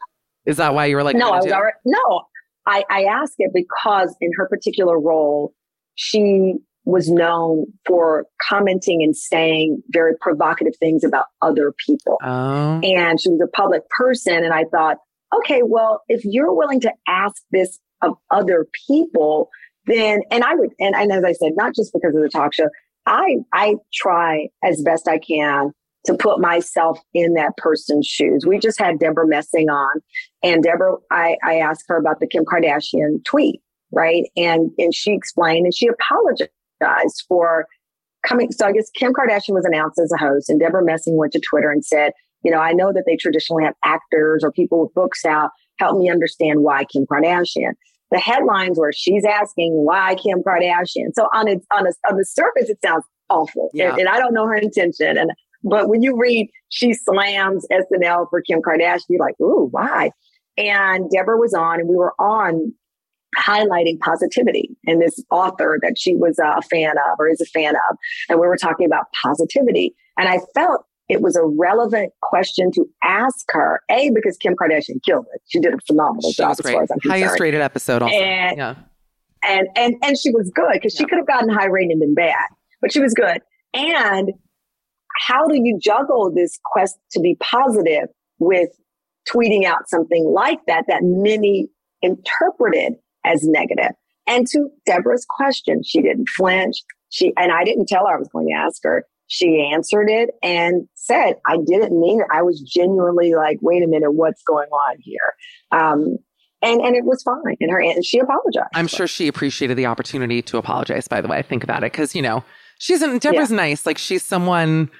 [0.47, 2.23] Is that why you were like, no, I was already, no,
[2.67, 5.55] I, I asked it because in her particular role,
[5.97, 6.55] she
[6.89, 12.17] was known for commenting and saying very provocative things about other people.
[12.25, 12.81] Oh.
[12.83, 14.43] And she was a public person.
[14.43, 14.97] And I thought,
[15.37, 19.51] okay, well, if you're willing to ask this of other people,
[19.85, 22.55] then, and I would, and, and as I said, not just because of the talk
[22.55, 22.71] show,
[23.05, 25.73] I, I try as best I can
[26.07, 28.47] to put myself in that person's shoes.
[28.47, 30.01] We just had Debra Messing on
[30.43, 33.61] and Debra, I, I asked her about the Kim Kardashian tweet,
[33.93, 34.25] right?
[34.39, 36.49] And, and she explained and she apologized
[37.29, 37.67] for
[38.27, 38.51] coming.
[38.53, 41.41] So I guess Kim Kardashian was announced as a host, and Debra Messing went to
[41.41, 42.13] Twitter and said,
[42.45, 45.51] you know, I know that they traditionally have actors or people with books out.
[45.79, 47.73] Help me understand why Kim Kardashian.
[48.11, 51.11] The headlines were she's asking why Kim Kardashian.
[51.15, 53.91] So on its on, a, on the surface, it sounds awful, yeah.
[53.91, 55.19] and, and I don't know her intention.
[55.19, 55.31] And
[55.63, 60.11] but when you read she slams SNL for Kim Kardashian, you're like, ooh, why?
[60.57, 62.73] And Debra was on, and we were on
[63.37, 67.75] highlighting positivity and this author that she was a fan of or is a fan
[67.91, 67.97] of.
[68.29, 69.95] And we were talking about positivity.
[70.17, 75.03] And I felt it was a relevant question to ask her, A, because Kim Kardashian
[75.07, 75.41] killed it.
[75.49, 77.23] She did a phenomenal she job as far as I'm concerned.
[77.23, 78.15] Highest rated episode also.
[78.15, 78.75] And, yeah.
[79.43, 81.01] And, and, and she was good because yeah.
[81.01, 82.47] she could have gotten high rated and been bad,
[82.81, 83.41] but she was good.
[83.73, 84.33] And
[85.27, 88.09] how do you juggle this quest to be positive
[88.39, 88.71] with
[89.29, 91.69] tweeting out something like that, that many
[92.03, 92.95] interpreted
[93.29, 93.93] as negative.
[94.27, 96.77] And to Debra's question, she didn't flinch.
[97.11, 99.07] She, and I didn't tell her I was going to ask her.
[99.29, 102.27] She answered it and said, I didn't mean it.
[102.33, 105.35] I was genuinely like, wait a minute, what's going on here?
[105.71, 106.17] Um,
[106.63, 107.57] and and it was fine.
[107.61, 108.69] And her and she apologized.
[108.75, 111.07] I'm sure she appreciated the opportunity to apologize.
[111.07, 112.43] By the way, think about it, because you know
[112.79, 113.57] she's an, Deborah's Yeah.
[113.59, 113.87] nice.
[113.87, 114.91] Like she's someone.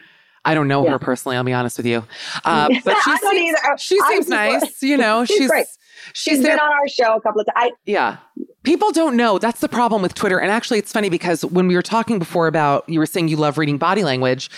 [0.45, 0.93] I don't know Yeah.
[0.93, 1.37] her personally.
[1.37, 2.05] I'll be honest with you,
[2.45, 3.79] uh, but she I don't seems, either.
[3.79, 4.83] she seems nice.
[4.83, 5.78] You know, She's she's.
[6.19, 7.73] She's been on our show a couple of times.
[7.87, 8.17] Yeah.
[8.65, 9.39] People don't know.
[9.39, 10.39] That's the problem with Twitter.
[10.39, 13.37] And actually, it's funny because when we were talking before about you were saying you
[13.37, 14.51] love reading body language,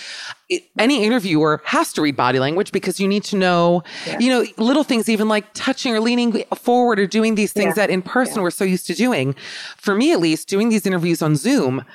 [0.49, 3.83] it, any interviewer has to read body language because you need to know,
[4.19, 7.85] you know, little things, even like touching or leaning forward or doing these things Yeah.
[7.87, 9.33] that in person we're so used to doing.
[9.77, 11.85] For me, at least, doing these interviews on Zoom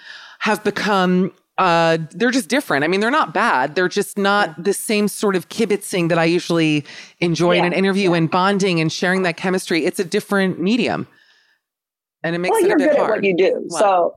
[0.40, 2.84] have become uh they're just different.
[2.84, 3.74] I mean, they're not bad.
[3.74, 6.84] They're just not the same sort of kibitzing that I usually
[7.20, 9.84] enjoy in an interview and bonding and sharing that chemistry.
[9.84, 11.06] It's a different medium.
[12.22, 13.10] And it makes well, it a you're bit good hard.
[13.10, 13.66] at what you do.
[13.70, 14.14] So,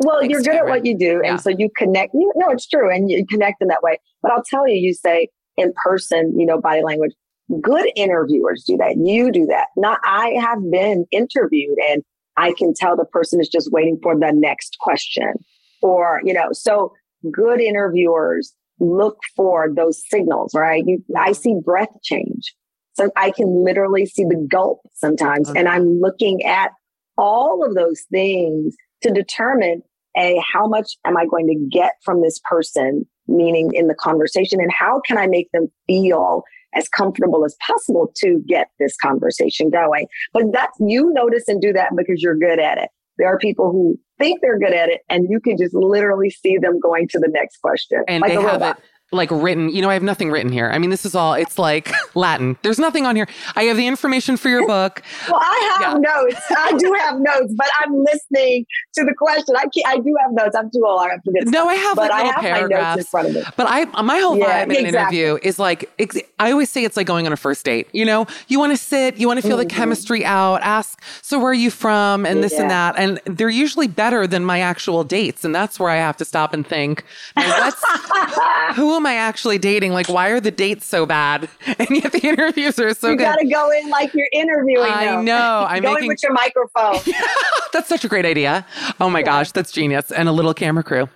[0.00, 1.30] well, thanks, you're good at what you do, Yeah.
[1.30, 2.12] and so you connect.
[2.14, 3.98] You no, it's true, and you connect in that way.
[4.20, 7.12] But I'll tell you, you say in person, you know, body language.
[7.60, 8.96] Good interviewers do that.
[8.96, 9.66] You do that.
[9.76, 12.02] Not I have been interviewed, and
[12.36, 15.34] I can tell the person is just waiting for the next question,
[15.82, 16.48] or you know.
[16.52, 16.92] So
[17.30, 20.82] good interviewers look for those signals, right?
[20.86, 22.54] You, I see breath change.
[22.94, 25.48] So I can literally see the gulp sometimes.
[25.48, 25.58] Okay.
[25.58, 25.78] And uh-huh.
[25.78, 26.72] I'm looking at
[27.16, 29.82] all of those things to determine
[30.16, 34.60] a how much am I going to get from this person, meaning in the conversation,
[34.60, 36.42] and how can I make them feel
[36.74, 40.06] as comfortable as possible to get this conversation going.
[40.32, 42.88] But that's you notice and do that because you're good at it.
[43.18, 46.58] There are people who think they're good at it, and you can just literally see
[46.58, 48.02] them going to the next question.
[48.08, 48.78] and like they a have robot.
[48.78, 49.68] it like written.
[49.68, 50.70] You know, I have nothing written here.
[50.70, 51.34] I mean, this is all.
[51.34, 52.56] It's like Latin.
[52.62, 53.28] There's nothing on here.
[53.54, 55.02] I have the information for your book.
[55.28, 56.40] Well, I have notes.
[56.50, 59.54] I do have notes, but I'm listening to the question.
[59.56, 60.56] I can't, I do have notes.
[60.56, 61.00] I'm too old.
[61.02, 61.46] I have to get.
[61.46, 63.42] No, I have but like I have my notes in front of me.
[63.56, 65.90] But I, my whole Yeah, vibe in an interview is like,
[66.38, 67.88] I always say it's like going on a first date.
[67.92, 69.76] You know, you want to sit, you want to feel the mm-hmm.
[69.76, 73.88] chemistry out, ask, so where are you from, and this and that, and they're usually
[73.88, 77.04] better than my actual dates, and that's where I have to stop and think,
[78.74, 79.92] who am I actually dating?
[79.92, 83.24] Like, why are the dates so bad, and yet the interviews are so you good?
[83.24, 84.90] got to go in like you're interviewing.
[84.90, 85.24] I them.
[85.24, 85.66] know.
[85.68, 86.96] I'm go in making- with your microphone.
[87.72, 88.66] That's such a great idea.
[89.00, 90.12] Oh my gosh, that's genius.
[90.12, 91.08] And a little camera crew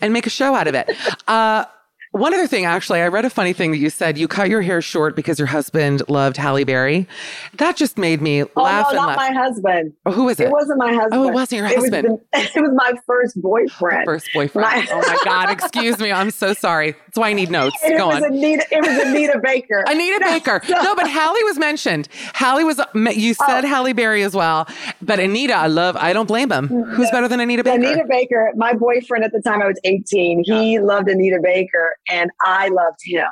[0.00, 0.88] and make a show out of it.
[1.26, 1.64] Uh,
[2.14, 4.62] one other thing, actually, I read a funny thing that you said you cut your
[4.62, 7.08] hair short because your husband loved Halle Berry.
[7.58, 9.16] That just made me oh laugh no, not laugh.
[9.16, 9.92] my husband.
[10.06, 10.44] oh, who is it?
[10.44, 11.14] It wasn't my husband.
[11.14, 12.20] Oh, it wasn't your It was husband.
[12.32, 14.04] the- It was, my first boyfriend.
[14.04, 14.64] First boyfriend.
[14.68, 16.12] My- oh my God, excuse me.
[16.12, 16.92] I'm so sorry.
[16.92, 17.76] That's why I need notes.
[17.84, 18.32] And it Go was on.
[18.32, 18.64] Anita.
[18.70, 19.84] It was Anita Baker.
[19.88, 20.60] Anita Baker.
[20.68, 22.08] No, but Halle was mentioned.
[22.32, 23.46] Halle was, you oh.
[23.46, 23.68] said Oh.
[23.68, 24.68] Halle Berry as well.
[25.02, 26.68] But Anita, I love, I don't blame him.
[26.68, 27.76] Who's better than Anita Baker?
[27.84, 32.30] Anita Baker, my boyfriend at the time I was 18, he loved Anita Baker and
[32.42, 33.28] I loved him.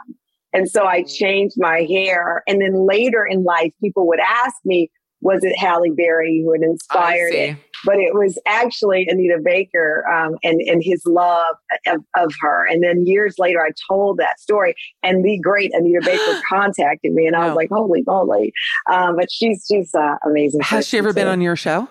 [0.53, 0.85] And so.
[0.85, 2.43] I changed my hair.
[2.47, 4.91] And then later in life, people would ask me,
[5.23, 7.57] was it Halle Berry who had inspired it?
[7.85, 11.57] But it was actually Anita Baker um, and, and his love
[11.87, 12.67] of, of her.
[12.67, 17.27] And then years later, I told that story, and the great Anita Baker contacted me,
[17.27, 18.53] and I was like, "Holy moly!"
[18.91, 20.61] Um, but she's she's uh, amazing.
[20.63, 21.89] Has she ever been on your show,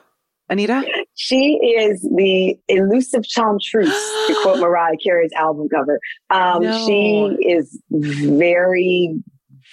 [0.52, 0.84] Anita?
[1.16, 3.90] She is the elusive chanteuse,
[4.28, 6.00] to quote Mariah Carey's album cover.
[6.30, 6.86] Um, No.
[6.86, 9.16] She is very,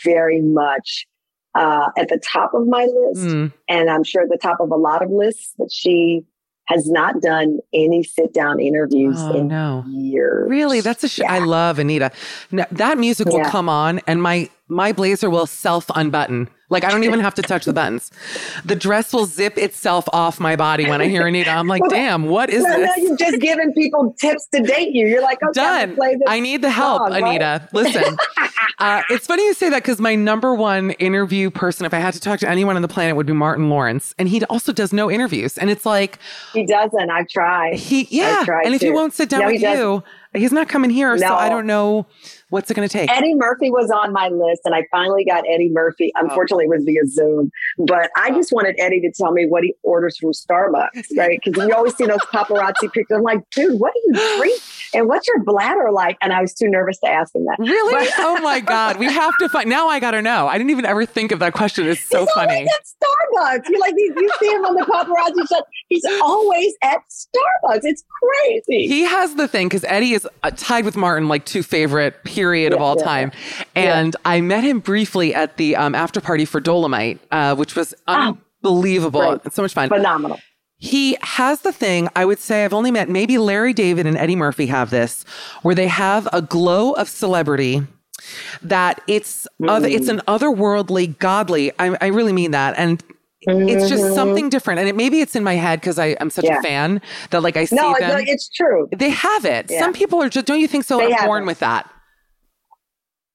[0.04, 1.06] very much
[1.54, 3.52] uh, at the top of my list, Mm.
[3.68, 5.54] and I'm sure at the top of a lot of lists.
[5.58, 6.22] But she
[6.66, 9.84] has not done any sit-down interviews Oh, in no.
[9.88, 10.48] years.
[10.50, 12.10] Really, that's a sh- I love Anita.
[12.52, 13.50] No, that music will Yeah.
[13.50, 16.48] come on, and my my blazer will self unbutton.
[16.70, 18.10] Like I don't even have to touch the buttons.
[18.62, 21.48] The dress will zip itself off my body when I hear Anita.
[21.50, 22.96] I'm like, damn, what is No, no, this?
[22.98, 25.06] you've just given people tips to date you.
[25.06, 25.98] You're like, okay, Done.
[26.26, 27.24] I need the help, song, right?
[27.24, 27.66] Anita.
[27.72, 28.18] Listen,
[28.80, 32.12] uh, it's funny you say that because my number one interview person, if I had
[32.12, 34.92] to talk to anyone on the planet, would be Martin Lawrence, and he also does
[34.92, 35.56] no interviews.
[35.56, 36.18] And it's like
[36.52, 37.10] He doesn't.
[37.10, 37.76] I've tried.
[37.76, 38.42] he, yeah.
[38.44, 40.04] tried And if he won't sit down No, with you,
[40.34, 41.16] he's not coming here.
[41.16, 42.04] So I don't know
[42.50, 43.10] what's it going to take.
[43.10, 46.12] Eddie Murphy was on my list, and I finally got Eddie Murphy.
[46.16, 46.24] Oh.
[46.24, 48.34] Unfortunately, it was via Zoom, but I oh.
[48.34, 51.40] just wanted Eddie to tell me what he orders from Starbucks, right?
[51.42, 53.16] Because you always see those paparazzi pictures.
[53.16, 54.62] I'm like, dude, what do you drink?
[54.94, 56.16] And what's your bladder like?
[56.20, 57.58] And I was too nervous to ask him that.
[57.58, 58.06] Really?
[58.06, 58.98] But- oh my God.
[58.98, 60.46] We have to find now I gotta know.
[60.48, 61.86] I didn't even ever think of that question.
[61.86, 62.52] It's so he's funny.
[62.52, 63.68] always at Starbucks.
[63.68, 65.64] You like you, you see him on the paparazzi shot.
[65.88, 67.80] He's always at Starbucks.
[67.82, 68.86] It's crazy.
[68.86, 72.72] He has the thing because Eddie is uh, tied with Martin, like two favorite period
[72.72, 73.32] of all yeah, time.
[73.74, 77.94] And I met him briefly at the um, after party for Dolemite, uh, which was
[78.06, 79.20] unbelievable.
[79.20, 79.40] great.
[79.44, 79.88] It's so much fun.
[79.88, 80.38] Phenomenal.
[80.78, 84.36] He has the thing, I would say I've only met maybe Larry David and Eddie
[84.36, 85.24] Murphy have this,
[85.62, 87.82] where they have a glow of celebrity
[88.62, 91.72] that it's other, it's an otherworldly, godly.
[91.78, 92.74] I, I really mean that.
[92.78, 93.02] And
[93.42, 94.14] it's just Mhm.
[94.14, 94.80] something different.
[94.80, 96.58] And it, maybe it's in my head because I'm such Yeah.
[96.58, 97.00] a fan
[97.30, 98.10] that like I see No, them.
[98.10, 98.88] no, it's true.
[98.96, 99.66] they have it.
[99.70, 99.80] Yeah.
[99.80, 100.98] Some people are just, don't you think so?
[100.98, 101.46] They Are have born it.
[101.46, 101.88] with that.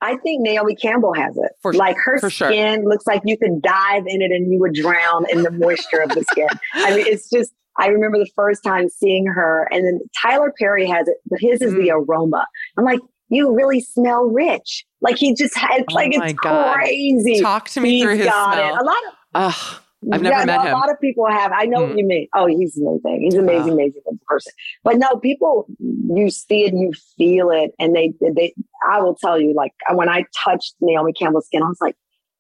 [0.04, 1.52] I think Naomi Campbell has it.
[1.62, 2.50] For- like her for sure.
[2.50, 6.02] skin looks like you could dive in it and you would drown in the moisture
[6.02, 6.48] of the skin.
[6.74, 7.52] I mean, it's just.
[7.80, 11.60] I remember the first time seeing her, and then Tyler Perry has it, but his
[11.60, 12.06] is the Mm.
[12.08, 12.46] aroma.
[12.78, 13.00] I'm like,
[13.30, 14.86] you really smell rich.
[15.02, 16.76] Like he just had, Oh like it's God.
[16.76, 17.42] crazy.
[17.42, 18.76] Talk to me He's through his got smell.
[18.76, 18.80] It.
[18.80, 19.80] A lot of Ugh,
[20.12, 20.74] I've never yeah, met no, him.
[20.76, 21.52] A lot of people have.
[21.52, 21.88] I know Mm.
[21.90, 22.28] what you mean.
[22.36, 23.22] Oh, he's amazing.
[23.24, 23.74] He's amazing, Wow.
[23.74, 24.52] amazing person.
[24.84, 28.54] But no, people, you see it, you feel it, and they, they.
[28.90, 31.96] I will tell you, like when I touched Naomi Campbell's skin, I was like,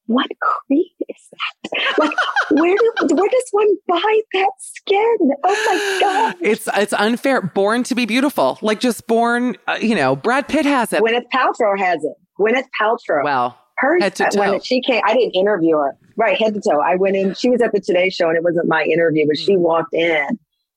[0.07, 1.93] "What cream is that?
[1.97, 2.11] Like,
[2.51, 5.17] where do where does one buy that skin?
[5.43, 7.41] Oh my god!" It's it's unfair.
[7.41, 9.55] Born to be beautiful, like just born.
[9.67, 11.01] Uh, you know, Brad Pitt has it.
[11.01, 12.13] Gwyneth Paltrow has it.
[12.39, 13.23] Gwyneth Paltrow.
[13.23, 14.39] well, Her Head to toe.
[14.39, 15.95] when she came, I didn't interview her.
[16.17, 16.79] Right, head to toe.
[16.79, 17.33] I went in.
[17.33, 19.43] She was at the Today Show, and it wasn't my interview, but Hmm.
[19.45, 20.27] she walked in.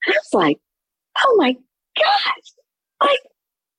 [0.06, 0.58] I was like,
[1.24, 1.52] "Oh my
[1.98, 2.52] gosh!"
[3.02, 3.18] Like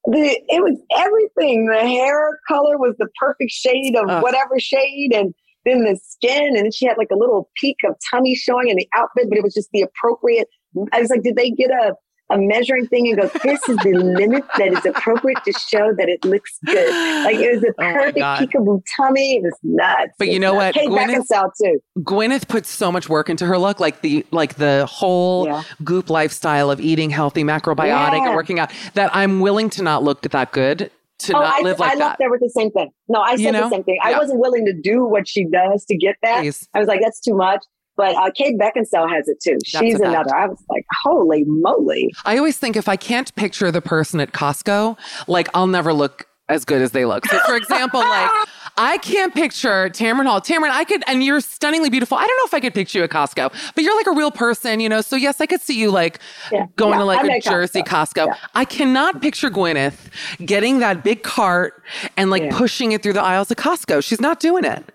[0.07, 1.67] the it was everything.
[1.67, 5.33] The hair color was the perfect shade of whatever shade, and
[5.65, 8.87] then the skin, and she had like a little peak of tummy showing in the
[8.95, 10.47] outfit, but it was just the appropriate.
[10.93, 11.93] I was like, did they get a
[12.29, 16.09] a measuring thing and go, this is the limit that is appropriate to show that
[16.09, 16.89] it looks good.
[17.25, 18.39] Like it was a Oh perfect God.
[18.39, 19.37] peekaboo tummy.
[19.37, 20.11] It was nuts.
[20.19, 20.75] But you know nuts.
[20.75, 20.75] what?
[20.75, 21.79] Kate Gwyneth- Beckinsale too.
[21.99, 25.63] Gwyneth puts so much work into her look, like the like the whole Yeah.
[25.83, 27.87] goop lifestyle of eating healthy, macrobiotic,
[28.19, 28.25] Yeah.
[28.27, 28.71] and working out.
[28.95, 31.97] That I'm willing to not look that good to oh, not I, live I like
[31.97, 32.17] left that.
[32.19, 32.91] there with the same thing.
[33.07, 33.63] No, I said You know?
[33.63, 33.97] the same thing.
[34.03, 34.19] I Yeah.
[34.19, 36.41] wasn't willing to do what she does to get that.
[36.41, 36.67] Please.
[36.75, 37.63] I was like, that's too much.
[37.97, 39.53] But uh, Kate Beckinsale has it too.
[39.73, 40.33] That's She's another.
[40.35, 42.13] I was like, holy moly.
[42.25, 46.27] I always think if I can't picture the person at Costco, like I'll never look
[46.49, 47.25] as good as they look.
[47.25, 48.29] So, for example, like
[48.77, 50.39] I can't picture Tamron Hall.
[50.39, 52.17] Tamron, I could, and you're stunningly beautiful.
[52.17, 54.31] I don't know if I could picture you at Costco, but you're like a real
[54.31, 55.01] person, you know.
[55.01, 56.19] So yes, I could see you like
[56.51, 56.67] Yeah.
[56.77, 58.13] going Yeah, to like I'm a Jersey Costco.
[58.13, 58.25] Costco.
[58.27, 58.35] Yeah.
[58.55, 59.97] I cannot picture Gwyneth
[60.45, 61.83] getting that big cart
[62.15, 64.03] and like pushing it through the aisles of Costco.
[64.03, 64.85] She's not doing it.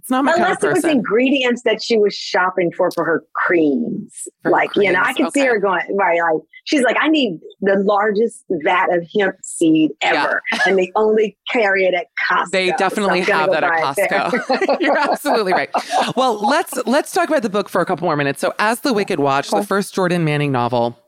[0.00, 3.22] It's not my Unless kind it was ingredients that she was shopping for for her
[3.34, 4.26] creams.
[4.42, 7.08] For like, you know, I creams, can see her going, right, like, she's like, I
[7.08, 10.40] need the largest vat of hemp seed ever.
[10.66, 12.50] And they only carry it at Costco.
[12.50, 14.20] They definitely I'm have go that at buy it there.
[14.20, 14.76] Costco.
[14.80, 15.68] You're absolutely right.
[16.16, 18.40] Well, let's let's talk about the book for a couple more minutes.
[18.40, 20.98] So, as the Wicked Watch, the first Jordan Manning novel.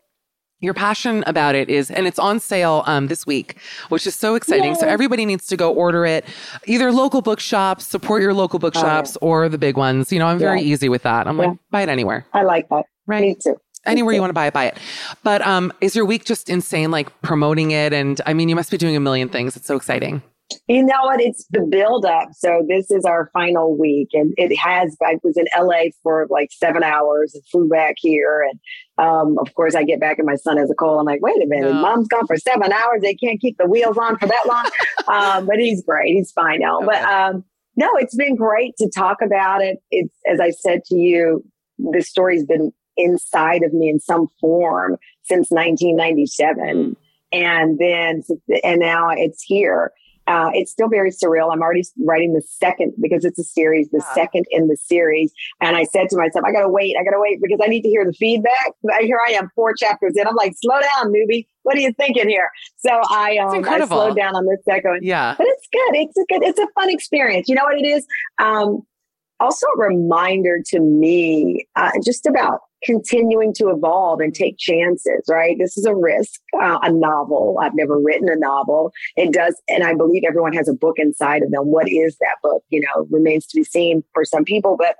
[0.62, 3.56] Your passion about it is, and it's on sale um, this week,
[3.88, 4.76] which is so exciting.
[4.76, 6.24] So everybody needs to go order it,
[6.66, 10.12] either local bookshops, support your local bookshops, or the big ones.
[10.12, 10.72] You know, I'm very Yeah.
[10.72, 11.26] easy with that.
[11.26, 12.84] I'm like, buy it anywhere, I like that.
[13.08, 13.20] right?
[13.22, 13.56] Me too.
[13.84, 14.78] Anywhere you want to buy it, buy it.
[15.24, 17.92] But um, is your week just insane, like promoting it?
[17.92, 19.56] And I mean, you must be doing a million things.
[19.56, 20.22] It's so exciting.
[20.68, 21.20] You know what?
[21.20, 22.28] It's the build up.
[22.32, 24.96] So this is our final week, and it has.
[25.02, 28.60] I was in LA for like seven hours and flew back here, and
[28.98, 31.00] um, of course I get back and my son has a cold.
[31.00, 31.80] I'm like, wait a minute, No.
[31.80, 33.00] mom's gone for seven hours.
[33.02, 34.66] They can't keep the wheels on for that long.
[35.08, 36.12] um, but he's great.
[36.12, 36.80] He's fine now.
[36.80, 37.44] But um,
[37.76, 39.78] no, it's been great to talk about it.
[39.90, 41.44] It's as I said to you,
[41.78, 46.94] the story's been inside of me in some form since 1997
[47.32, 48.22] and then
[48.62, 49.90] and now it's here
[50.26, 51.52] uh, it's still very surreal.
[51.52, 54.14] I'm already writing the second because it's a series, the Yeah.
[54.14, 55.32] second in the series.
[55.60, 57.88] And I said to myself, I gotta wait, I gotta wait because I need to
[57.88, 58.72] hear the feedback.
[58.82, 60.26] But Here I am, four chapters in.
[60.26, 61.46] I'm like, slow down, newbie.
[61.64, 62.50] What are you thinking here?
[62.78, 65.00] So I um I slowed down on this second.
[65.02, 65.34] Yeah.
[65.38, 65.96] But it's good.
[65.96, 66.42] It's a good.
[66.42, 67.48] It's a fun experience.
[67.48, 68.06] You know what it is?
[68.38, 68.82] Um,
[69.42, 75.22] also a reminder to me, uh, just about continuing to evolve and take chances.
[75.28, 75.56] Right?
[75.58, 76.40] This is a risk.
[76.60, 77.58] Uh, a novel.
[77.60, 78.92] I've never written a novel.
[79.16, 81.66] It does, and I believe everyone has a book inside of them.
[81.66, 82.62] What is that book?
[82.70, 84.76] You know, remains to be seen for some people.
[84.78, 84.96] But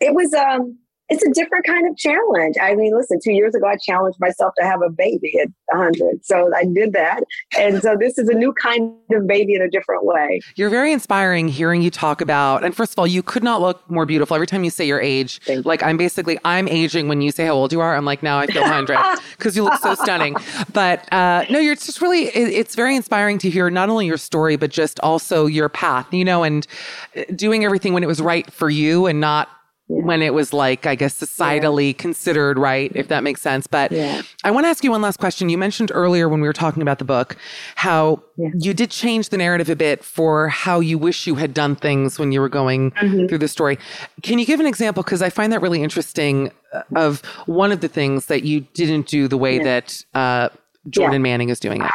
[0.00, 0.78] it was um.
[1.12, 2.54] It's a different kind of challenge.
[2.58, 6.24] I mean, listen, two years ago, I challenged myself to have a baby at 100.
[6.24, 7.22] So I did that.
[7.58, 10.40] And so this is a new kind of baby in a different way.
[10.56, 13.88] You're very inspiring hearing you talk about, and first of all, you could not look
[13.90, 15.38] more beautiful every time you say your age.
[15.42, 15.66] Thank.
[15.66, 17.94] Like I'm basically, I'm aging when you say how old you are.
[17.94, 18.98] I'm like, now I feel 100
[19.36, 20.34] because you look so stunning.
[20.72, 24.16] But uh, no, you're just really, it, it's very inspiring to hear not only your
[24.16, 26.66] story, but just also your path, you know, and
[27.14, 29.50] uh, doing everything when it was right for you and not
[29.94, 33.66] when it was like, I guess, societally considered right, if that makes sense.
[33.66, 34.22] But Yeah.
[34.42, 35.48] I want to ask you one last question.
[35.50, 37.36] You mentioned earlier when we were talking about the book
[37.76, 38.48] how Yeah.
[38.58, 42.18] you did change the narrative a bit for how you wish you had done things
[42.18, 43.26] when you were going Mm-hmm.
[43.26, 43.78] through the story.
[44.22, 45.02] Can you give an example?
[45.02, 49.06] Because I find that really interesting uh, of one of the things that you didn't
[49.08, 49.64] do the way Yeah.
[49.64, 50.48] that uh,
[50.88, 51.90] Jordan Manning is doing it.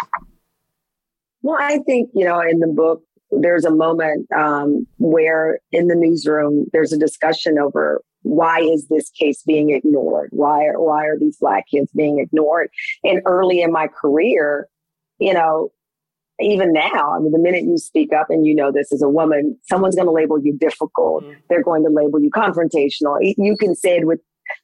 [1.41, 3.01] Well, I think, you know, in the book,
[3.31, 9.09] there's a moment um, where in the newsroom, there's a discussion over why is this
[9.11, 10.29] case being ignored?
[10.31, 12.69] Why are, why are these black kids being ignored?
[13.03, 14.67] And early in my career,
[15.19, 15.71] you know,
[16.39, 19.09] even now, I mean, the minute you speak up and you know this as a
[19.09, 21.23] woman, someone's going to label you difficult.
[21.23, 21.39] Mm-hmm.
[21.49, 23.17] They're going to label you confrontational.
[23.21, 24.19] You can say it with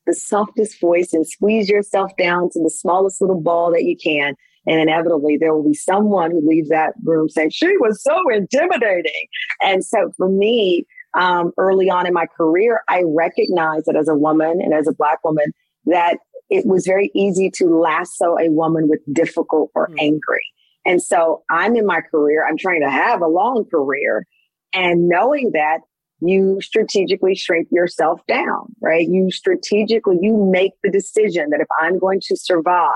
[0.05, 4.35] the softest voice and squeeze yourself down to the smallest little ball that you can.
[4.65, 9.27] And inevitably, there will be someone who leaves that room saying, She was so intimidating.
[9.61, 10.85] And so for me,
[11.15, 14.93] um, early on in my career, I recognized that as a woman and as a
[14.93, 15.51] Black woman,
[15.85, 16.17] that
[16.49, 19.99] it was very easy to lasso a woman with difficult or mm-hmm.
[19.99, 20.43] angry.
[20.85, 24.25] And so I'm in my career, I'm trying to have a long career
[24.73, 25.79] and knowing that
[26.19, 29.07] you strategically shrink yourself down, right?
[29.07, 32.91] You strategically, you make the decision that if I'm going to survive,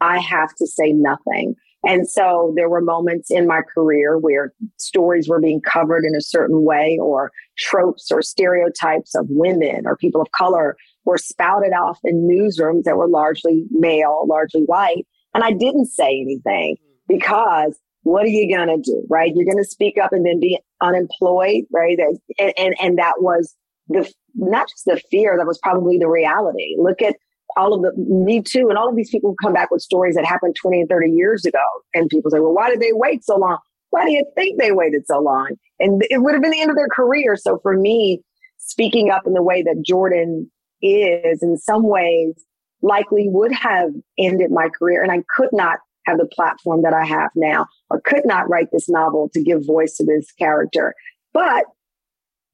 [0.00, 1.54] I have to say nothing.
[1.86, 6.20] And so there were moments in my career where stories were being covered in a
[6.20, 11.98] certain way or tropes or stereotypes of women or people of color were spouted off
[12.04, 15.06] in newsrooms that were largely male, largely white.
[15.32, 16.76] And I didn't say anything
[17.08, 19.02] because what are you going to do?
[19.08, 19.32] Right.
[19.34, 21.64] You're going to speak up and then be unemployed.
[21.72, 21.98] Right.
[21.98, 23.54] And, and, and that was
[23.88, 26.76] the, not just the fear, that was probably the reality.
[26.78, 27.16] Look at
[27.56, 30.24] all of the me too and all of these people come back with stories that
[30.24, 31.64] happened 20 and 30 years ago
[31.94, 33.58] and people say well why did they wait so long?
[33.90, 35.56] Why do you think they waited so long?
[35.80, 37.36] And it would have been the end of their career.
[37.36, 38.22] So for me
[38.58, 40.50] speaking up in the way that jordan
[40.82, 42.44] is in some ways
[42.82, 47.04] likely would have ended my career and i could not have the platform that i
[47.04, 50.94] have now or could not write this novel to give voice to this character.
[51.32, 51.64] But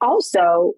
[0.00, 0.72] also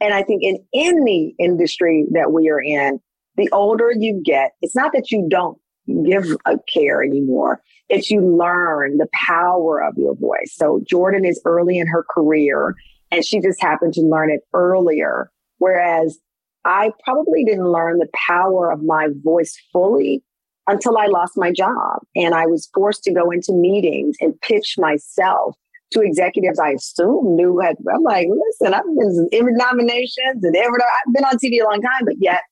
[0.00, 3.00] and i think in any industry that we are in
[3.38, 5.56] the older you get, it's not that you don't
[6.04, 7.62] give a care anymore.
[7.88, 10.52] It's you learn the power of your voice.
[10.54, 12.74] So Jordan is early in her career
[13.10, 15.30] and she just happened to learn it earlier.
[15.58, 16.18] Whereas
[16.64, 20.22] I probably didn't learn the power of my voice fully
[20.66, 22.00] until I lost my job.
[22.14, 25.56] And I was forced to go into meetings and pitch myself
[25.92, 31.14] to executives I assume knew had, I'm like, listen, I've been in nominations and I've
[31.14, 32.42] been on TV a long time, but yet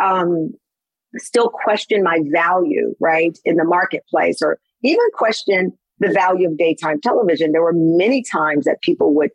[0.00, 0.50] um,
[1.16, 7.00] still question my value, right, in the marketplace, or even question the value of daytime
[7.00, 7.52] television.
[7.52, 9.30] There were many times that people would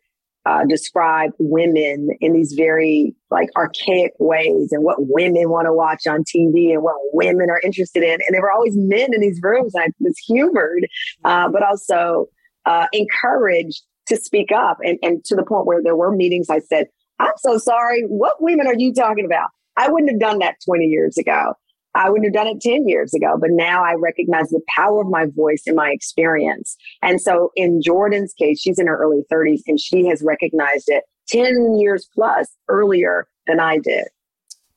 [0.46, 6.06] uh, describe women in these very like archaic ways and what women want to watch
[6.06, 8.12] on TV and what women are interested in.
[8.12, 9.74] And there were always men in these rooms.
[9.74, 10.86] And I was humored,
[11.24, 12.26] uh, but also
[12.66, 14.78] uh, encouraged to speak up.
[14.82, 16.88] And, and to the point where there were meetings, I said,
[17.18, 18.02] I'm so sorry.
[18.02, 19.48] What women are you talking about?
[19.76, 21.54] I wouldn't have done that 20 years ago.
[21.96, 25.08] I wouldn't have done it 10 years ago, but now I recognize the power of
[25.08, 26.76] my voice and my experience.
[27.02, 31.04] And so in Jordan's case, she's in her early 30s and she has recognized it
[31.28, 34.06] 10 years plus earlier than I did.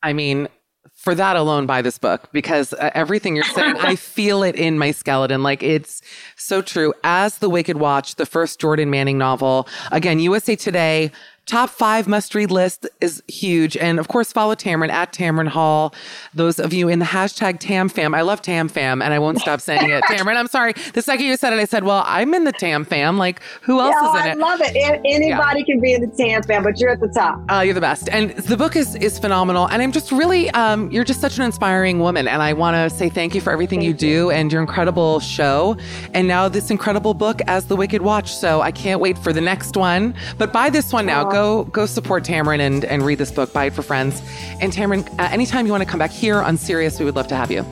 [0.02, 0.48] I mean,
[0.94, 4.78] for that alone, buy this book because uh, everything you're saying, I feel it in
[4.78, 5.42] my skeleton.
[5.42, 6.02] Like it's
[6.36, 6.94] so true.
[7.02, 11.10] As The Wicked Watch, the first Jordan Manning novel, again, USA Today
[11.48, 13.76] top five must read list is huge.
[13.76, 15.94] And of course, follow Tamron at Tamron Hall.
[16.34, 19.90] Those of you in the hashtag TamFam, I love TamFam and I won't stop saying
[19.90, 20.04] it.
[20.10, 20.74] Tamron, I'm sorry.
[20.92, 23.16] The second you said it, I said, well, I'm in the TamFam.
[23.16, 24.30] Like, who else yeah, is in I it?
[24.30, 25.00] I love it.
[25.04, 25.64] Anybody yeah.
[25.64, 27.40] can be in the TamFam, but you're at the top.
[27.50, 28.10] Uh, you're the best.
[28.10, 29.68] And the book is, is phenomenal.
[29.68, 32.28] And I'm just really, um, you're just such an inspiring woman.
[32.28, 35.18] And I want to say thank you for everything you, you do and your incredible
[35.20, 35.78] show.
[36.12, 38.34] And now this incredible book as The Wicked Watch.
[38.34, 40.14] So I can't wait for the next one.
[40.36, 41.24] But buy this one now.
[41.24, 43.52] Go go go support Tamron and and read this book.
[43.52, 44.22] Buy it for friends.
[44.60, 47.28] And Tamron, uh, anytime you want to come back here on Sirius, we would love
[47.28, 47.64] to have you.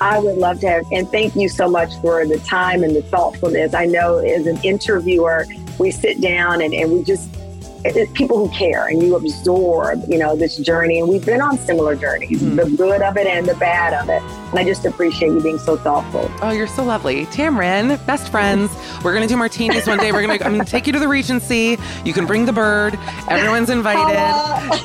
[0.00, 3.02] I would love to have, and thank you so much for the time and the
[3.02, 3.74] thoughtfulness.
[3.74, 5.46] I know as an interviewer,
[5.78, 7.30] we sit down and, and we just
[8.14, 10.98] people who care and you absorb, you know, this journey.
[10.98, 12.56] And we've been on similar journeys, mm-hmm.
[12.56, 14.22] the good of it and the bad of it.
[14.50, 16.30] And I just appreciate you being so thoughtful.
[16.40, 17.26] Oh, you're so lovely.
[17.26, 18.74] Tamron, best friends.
[19.04, 20.12] We're going to do martinis one day.
[20.12, 21.76] We're going to, I'm going to take you to the Regency.
[22.04, 22.98] You can bring the bird.
[23.28, 24.16] Everyone's invited.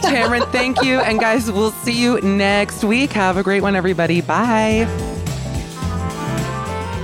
[0.02, 1.00] Tamron, thank you.
[1.00, 3.12] And guys, we'll see you next week.
[3.14, 4.22] Have a great one, everybody.
[4.22, 5.19] Bye.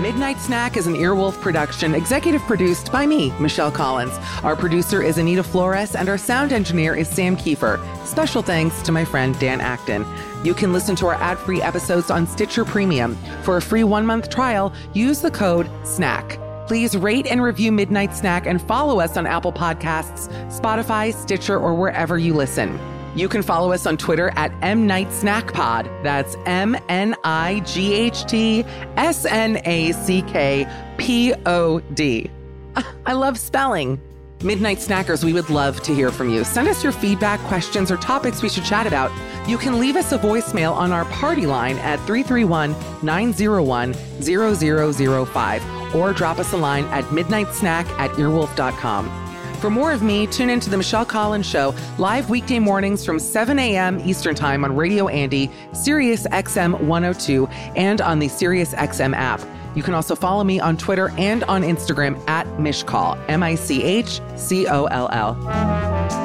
[0.02, 4.14] Midnight Snack is an Earwolf production, executive produced by me, Michelle Collins.
[4.44, 7.80] Our producer is Anita Flores, and our sound engineer is Sam Kiefer.
[8.06, 10.06] Special thanks to my friend Dan Acton.
[10.44, 13.16] You can listen to our ad free episodes on Stitcher Premium.
[13.44, 16.40] For a free one month trial, use the code SNACK.
[16.68, 21.74] Please rate and review Midnight Snack and follow us on Apple Podcasts, Spotify, Stitcher, or
[21.74, 22.78] wherever you listen.
[23.16, 25.90] You can follow us on Twitter at M Night Snack Pod.
[26.04, 28.66] That's M N I G H T
[28.98, 30.68] S N A C K
[30.98, 32.30] P O D.
[32.76, 34.02] Ah, I love spelling.
[34.44, 36.44] Midnight Snackers, we would love to hear from you.
[36.44, 39.10] Send us your feedback, questions, or topics we should chat about.
[39.48, 46.12] You can leave us a voicemail on our party line at 331 901 0005 or
[46.14, 49.25] drop us a line at midnightsnack at earwolf.com.
[49.66, 53.58] For more of me, tune into the Michelle Collins Show live weekday mornings from 7
[53.58, 54.00] a.m.
[54.02, 59.42] Eastern Time on Radio Andy, Sirius XM 102, and on the Sirius XM app.
[59.74, 63.82] You can also follow me on Twitter and on Instagram at Michcoll, M I C
[63.82, 66.25] H C O L L.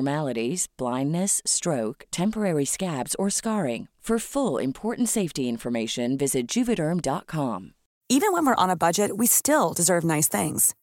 [0.77, 3.87] blindness, stroke, temporary scabs, or scarring.
[4.01, 7.73] For full important safety information, visit juvederm.com.
[8.09, 10.73] Even when we're on a budget, we still deserve nice things.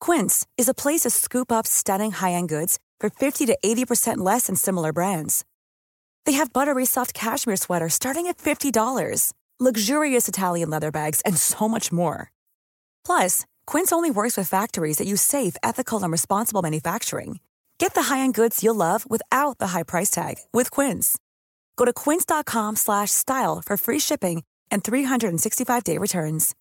[0.00, 4.46] Quince is a place to scoop up stunning high-end goods for 50 to 80% less
[4.46, 5.44] than similar brands.
[6.24, 11.68] They have buttery soft cashmere sweaters starting at $50, luxurious Italian leather bags, and so
[11.68, 12.32] much more.
[13.04, 17.40] Plus, Quince only works with factories that use safe, ethical, and responsible manufacturing.
[17.78, 21.18] Get the high-end goods you'll love without the high price tag with Quince.
[21.76, 26.54] Go to quince.com slash style for free shipping and 365-day returns.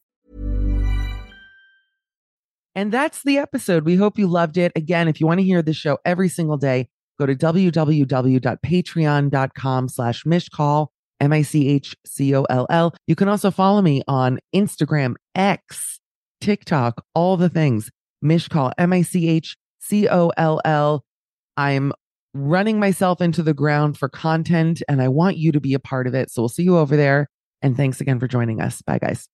[2.75, 3.85] And that's the episode.
[3.85, 4.71] We hope you loved it.
[4.75, 6.87] Again, if you want to hear the show every single day,
[7.19, 10.87] go to www.patreon.com slash michcoll,
[11.19, 12.95] M-I-C-H-C-O-L-L.
[13.05, 15.99] You can also follow me on Instagram, X,
[16.41, 17.91] TikTok, all the things.
[19.91, 21.05] Michcoll, M-I-C-H-C-O-L-L.
[21.57, 21.93] I'm
[22.33, 26.07] running myself into the ground for content and I want you to be a part
[26.07, 26.31] of it.
[26.31, 27.29] So we'll see you over there.
[27.61, 28.81] And thanks again for joining us.
[28.81, 29.27] Bye, guys.